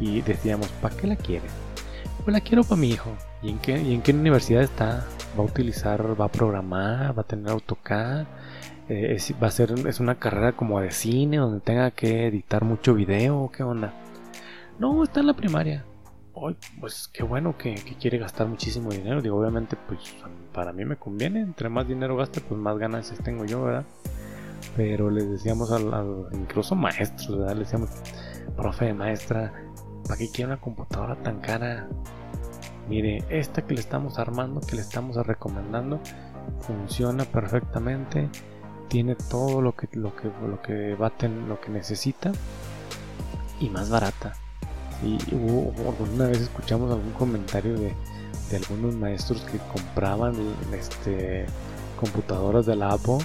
Y 0.01 0.21
decíamos, 0.23 0.69
¿para 0.83 0.97
qué 0.97 1.07
la 1.07 1.17
quieres? 1.17 1.53
Pues 2.25 2.33
la 2.33 2.41
quiero 2.41 2.65
para 2.65 2.81
mi 2.81 2.91
hijo. 2.91 3.11
¿Y 3.43 3.51
en, 3.51 3.59
qué, 3.59 3.81
¿Y 3.81 3.95
en 3.95 4.03
qué 4.03 4.13
universidad 4.13 4.63
está? 4.63 5.07
¿Va 5.39 5.43
a 5.43 5.47
utilizar, 5.47 6.21
va 6.21 6.25
a 6.25 6.33
programar, 6.33 7.17
va 7.17 7.23
a 7.23 7.27
tener 7.27 7.51
AutoCAD? 7.51 8.27
Eh, 8.89 9.17
va 9.43 9.47
a 9.47 9.51
ser, 9.51 9.75
es 9.87 10.01
una 10.01 10.17
carrera 10.17 10.53
como 10.53 10.81
de 10.81 10.91
cine 10.91 11.37
donde 11.39 11.61
tenga 11.61 11.91
que 11.93 12.27
editar 12.27 12.65
mucho 12.65 12.95
video, 12.95 13.51
¿qué 13.57 13.63
onda? 13.63 13.95
No, 14.79 15.05
está 15.05 15.21
en 15.21 15.29
la 15.29 15.35
primaria 15.35 15.85
pues 16.81 17.09
qué 17.13 17.23
bueno 17.23 17.57
que, 17.57 17.75
quiere 18.01 18.19
gastar 18.19 18.47
muchísimo 18.47 18.91
dinero. 18.91 19.23
Digo, 19.23 19.39
obviamente, 19.39 19.77
pues 19.89 20.01
para 20.53 20.73
mí 20.73 20.85
me 20.85 20.97
conviene. 20.97 21.41
Entre 21.41 21.69
más 21.69 21.89
dinero 21.89 22.17
gaste, 22.17 22.41
pues 22.41 22.61
más 22.61 22.77
ganancias 22.79 23.19
tengo 23.21 23.45
yo, 23.45 23.65
¿verdad? 23.65 23.85
Pero 24.77 25.11
les 25.11 25.31
decíamos 25.31 25.71
a 25.73 25.79
incluso 26.33 26.75
maestros, 26.75 27.39
¿verdad? 27.39 27.57
Les 27.57 27.71
decíamos, 27.71 27.91
profe, 28.57 28.93
maestra, 28.93 29.53
¿para 30.05 30.17
qué 30.17 30.29
quiere 30.31 30.53
una 30.53 30.61
computadora 30.61 31.17
tan 31.23 31.41
cara? 31.41 31.89
Mire, 32.89 33.25
esta 33.31 33.63
que 33.63 33.75
le 33.75 33.81
estamos 33.81 34.19
armando, 34.19 34.61
que 34.61 34.77
le 34.77 34.83
estamos 34.83 35.17
recomendando, 35.27 36.01
funciona 36.61 37.25
perfectamente. 37.25 38.29
Tiene 38.89 39.17
todo 39.17 39.63
lo 39.63 39.75
que, 39.75 39.89
lo 39.93 40.15
que, 40.15 40.31
lo 40.47 40.61
que, 40.61 40.97
lo 41.49 41.61
que 41.61 41.71
necesita 41.71 42.33
y 43.61 43.71
más 43.71 43.89
barata 43.89 44.35
y 45.05 45.19
una 45.35 46.27
vez 46.27 46.41
escuchamos 46.41 46.91
algún 46.91 47.13
comentario 47.13 47.75
de, 47.79 47.95
algunos 48.55 48.95
maestros 48.95 49.43
que 49.43 49.59
compraban 49.59 50.35
este, 50.73 51.45
computadoras 51.99 52.67
de 52.67 52.77
la 52.77 52.93
Apple 52.93 53.19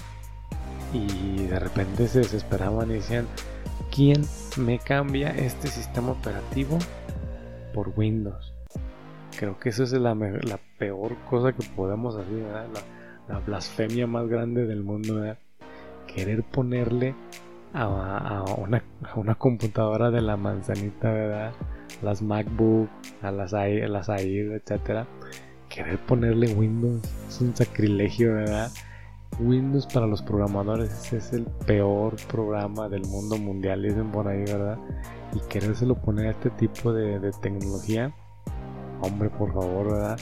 y 0.91 1.45
de 1.45 1.59
repente 1.59 2.07
se 2.07 2.19
desesperaban 2.19 2.89
y 2.89 2.95
decían, 2.95 3.27
¿quién 3.93 4.25
me 4.57 4.79
cambia 4.79 5.29
este 5.29 5.67
sistema 5.67 6.11
operativo 6.13 6.79
por 7.75 7.93
Windows? 7.95 8.53
Creo 9.37 9.59
que 9.59 9.69
esa 9.69 9.83
es 9.83 9.91
la, 9.93 10.15
peor 10.79 11.15
cosa 11.29 11.53
que 11.53 11.65
podemos 11.75 12.15
hacer, 12.15 12.33
la, 12.33 12.65
la, 13.27 13.39
blasfemia 13.39 14.07
más 14.07 14.27
grande 14.27 14.65
del 14.65 14.83
mundo, 14.83 15.23
querer 16.07 16.43
ponerle 16.43 17.13
a, 17.73 18.43
una, 19.15 19.35
computadora 19.35 20.11
de 20.11 20.21
la 20.21 20.37
manzanita, 20.37 21.11
¿verdad? 21.11 21.51
Las 22.01 22.21
MacBook, 22.21 22.89
a 23.21 23.31
las 23.31 23.53
Air, 23.53 23.89
las 23.89 24.09
Air, 24.09 24.51
etcétera. 24.53 25.05
Querer 25.69 25.99
ponerle 25.99 26.53
Windows 26.53 27.03
es 27.27 27.41
un 27.41 27.55
sacrilegio, 27.55 28.35
¿verdad? 28.35 28.71
Windows 29.39 29.85
para 29.87 30.07
los 30.07 30.21
programadores 30.21 31.13
es 31.13 31.31
el 31.31 31.45
peor 31.65 32.15
programa 32.27 32.89
del 32.89 33.05
mundo 33.05 33.37
mundial, 33.37 33.83
dicen 33.83 34.11
por 34.11 34.27
ahí, 34.27 34.39
¿verdad? 34.39 34.77
Y 35.33 35.39
querérselo 35.47 35.95
poner 35.95 36.27
a 36.27 36.31
este 36.31 36.49
tipo 36.49 36.91
de, 36.91 37.31
tecnología, 37.41 38.11
hombre, 39.01 39.29
por 39.29 39.53
favor, 39.53 39.91
¿verdad? 39.91 40.19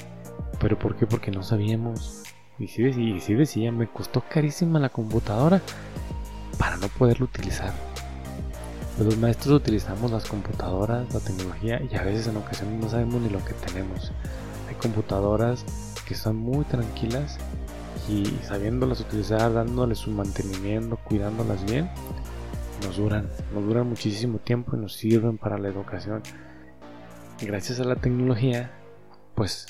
¿Pero 0.60 0.78
por 0.78 0.96
qué? 0.96 1.08
Porque 1.08 1.32
no 1.32 1.44
sabíamos. 1.44 2.24
Y 2.60 2.68
si, 2.68 2.84
y 2.84 3.20
si 3.20 3.34
decía, 3.36 3.72
me 3.72 3.88
costó 3.88 4.24
carísima 4.28 4.80
la 4.80 4.90
computadora 4.90 5.62
para 6.58 6.78
no 6.78 6.88
poderlo 6.88 7.26
utilizar. 7.26 7.74
Los 9.00 9.18
maestros 9.18 9.56
utilizamos 9.62 10.12
las 10.12 10.26
computadoras, 10.26 11.14
la 11.14 11.20
tecnología 11.20 11.82
y 11.90 11.96
a 11.96 12.04
veces 12.04 12.28
en 12.28 12.38
ocasiones 12.38 12.82
no 12.82 12.90
sabemos 12.90 13.22
ni 13.22 13.30
lo 13.30 13.44
que 13.46 13.54
tenemos. 13.54 14.12
Hay 14.68 14.76
computadoras 14.76 15.64
que 16.08 16.16
son 16.16 16.38
muy 16.38 16.66
tranquilas 16.66 17.38
y 18.10 18.26
sabiéndolas 18.44 19.02
utilizar, 19.02 19.54
dándoles 19.54 20.00
su 20.00 20.12
mantenimiento, 20.12 20.98
cuidándolas 21.04 21.64
bien, 21.66 21.90
nos 22.84 22.98
duran, 22.98 23.30
nos 23.54 23.66
duran 23.66 23.88
muchísimo 23.88 24.40
tiempo 24.40 24.76
y 24.76 24.80
nos 24.80 24.94
sirven 24.94 25.38
para 25.38 25.58
la 25.58 25.68
educación. 25.68 26.24
Gracias 27.40 27.80
a 27.80 27.84
la 27.84 27.98
tecnología, 27.98 28.72
pues 29.36 29.68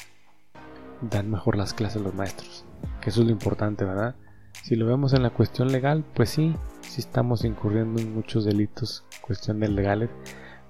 dan 1.02 1.30
mejor 1.30 1.58
las 1.58 1.74
clases 1.74 2.02
los 2.02 2.14
maestros, 2.14 2.66
que 3.02 3.10
eso 3.10 3.22
es 3.22 3.28
lo 3.28 3.32
importante, 3.34 3.84
¿verdad? 3.84 4.16
Si 4.64 4.76
lo 4.76 4.86
vemos 4.86 5.14
en 5.14 5.24
la 5.24 5.30
cuestión 5.32 5.72
legal, 5.72 6.06
pues 6.14 6.30
sí, 6.30 6.56
sí 6.88 7.02
estamos 7.02 7.44
incurriendo 7.44 8.02
en 8.02 8.14
muchos 8.14 8.46
delitos, 8.46 9.04
cuestión 9.22 9.60
de 9.60 9.68
legales, 9.68 10.10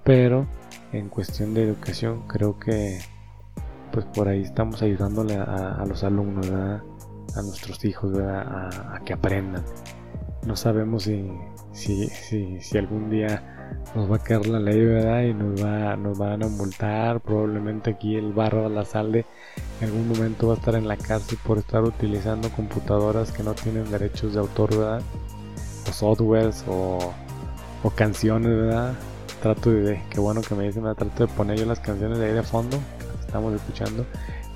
pero 0.04 0.46
en 0.92 1.08
cuestión 1.08 1.54
de 1.54 1.62
educación 1.62 2.26
creo 2.26 2.58
que 2.58 2.98
pues 3.92 4.04
por 4.06 4.28
ahí 4.28 4.42
estamos 4.42 4.82
ayudándole 4.82 5.36
a, 5.36 5.84
los 5.86 6.04
alumnos, 6.04 6.50
a 6.50 7.42
nuestros 7.42 7.84
hijos, 7.84 8.16
a, 8.18 9.00
que 9.04 9.12
aprendan. 9.12 9.64
No 10.46 10.56
sabemos 10.56 11.04
si, 11.04 11.30
si, 11.72 12.08
si, 12.08 12.78
algún 12.78 13.10
día 13.10 13.76
nos 13.94 14.10
va 14.10 14.16
a 14.16 14.18
caer 14.18 14.46
la 14.46 14.60
ley, 14.60 14.84
¿verdad? 14.84 15.22
Y 15.22 15.34
nos, 15.34 15.62
va, 15.62 15.96
nos 15.96 16.16
van 16.16 16.42
a 16.42 16.48
multar. 16.48 17.20
Probablemente 17.20 17.90
aquí 17.90 18.16
el 18.16 18.32
barro 18.32 18.68
de 18.68 18.74
la 18.74 18.84
salde 18.84 19.26
en 19.80 19.88
algún 19.88 20.08
momento 20.08 20.48
va 20.48 20.54
a 20.54 20.56
estar 20.56 20.74
en 20.74 20.86
la 20.86 20.96
cárcel 20.96 21.38
por 21.44 21.58
estar 21.58 21.82
utilizando 21.82 22.50
computadoras 22.50 23.32
que 23.32 23.42
no 23.42 23.54
tienen 23.54 23.90
derechos 23.90 24.34
de 24.34 24.40
autor, 24.40 24.70
¿verdad? 24.70 25.02
O 25.88 25.92
softwares 25.92 26.64
o, 26.68 27.12
o 27.82 27.90
canciones, 27.90 28.50
¿verdad? 28.50 28.94
Trato 29.42 29.70
de, 29.70 30.02
qué 30.10 30.20
bueno 30.20 30.40
que 30.42 30.54
me 30.54 30.64
dicen, 30.64 30.82
me 30.82 30.94
trato 30.94 31.26
de 31.26 31.32
poner 31.32 31.58
yo 31.58 31.66
las 31.66 31.80
canciones 31.80 32.18
de 32.18 32.26
ahí 32.26 32.32
de 32.32 32.42
fondo, 32.42 32.76
que 32.98 33.26
estamos 33.26 33.54
escuchando, 33.54 34.04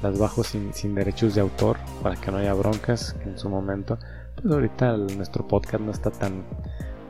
las 0.03 0.19
bajo 0.19 0.43
sin, 0.43 0.73
sin 0.75 0.95
derechos 0.95 1.35
de 1.35 1.41
autor 1.41 1.77
para 2.03 2.17
que 2.17 2.31
no 2.31 2.39
haya 2.39 2.53
broncas 2.55 3.15
en 3.25 3.39
su 3.39 3.49
momento. 3.49 3.99
Pues 4.35 4.53
ahorita 4.53 4.97
nuestro 4.97 5.47
podcast 5.47 5.83
no 5.83 5.93
está 5.93 6.11
tan 6.11 6.45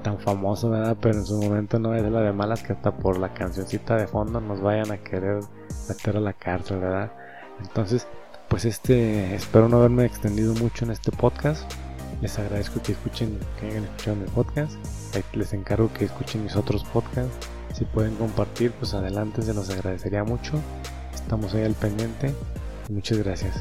tan 0.03 0.19
famoso, 0.19 0.71
¿verdad? 0.71 0.97
Pero 1.01 1.19
en 1.19 1.25
su 1.25 1.41
momento 1.41 1.79
no 1.79 1.95
es 1.95 2.03
la 2.03 2.21
de 2.21 2.33
malas 2.33 2.63
que 2.63 2.73
hasta 2.73 2.91
por 2.91 3.19
la 3.19 3.33
cancioncita 3.33 3.97
de 3.97 4.07
fondo 4.07 4.41
nos 4.41 4.61
vayan 4.61 4.91
a 4.91 4.99
querer 4.99 5.41
meter 5.89 6.17
a 6.17 6.21
la 6.21 6.33
cárcel, 6.33 6.81
¿verdad? 6.81 7.13
Entonces, 7.61 8.07
pues 8.49 8.65
este, 8.65 9.35
espero 9.35 9.69
no 9.69 9.79
haberme 9.79 10.05
extendido 10.05 10.55
mucho 10.55 10.85
en 10.85 10.91
este 10.91 11.13
podcast. 11.13 11.73
Les 12.23 12.39
agradezco 12.39 12.81
que 12.81 12.93
escuchen, 12.93 13.37
que 13.59 13.67
hayan 13.67 13.83
escuchado 13.83 14.17
mi 14.17 14.27
podcast. 14.27 14.77
Les 15.35 15.53
encargo 15.53 15.93
que 15.93 16.05
escuchen 16.05 16.45
mis 16.45 16.55
otros 16.55 16.85
podcasts. 16.85 17.49
Si 17.75 17.85
pueden 17.85 18.15
compartir, 18.15 18.71
pues 18.73 18.95
adelante, 18.95 19.43
se 19.43 19.53
los 19.53 19.69
agradecería 19.71 20.23
mucho. 20.23 20.53
Estamos 21.13 21.53
ahí 21.53 21.65
al 21.65 21.75
pendiente. 21.75 22.33
Muchas 22.89 23.19
gracias. 23.19 23.57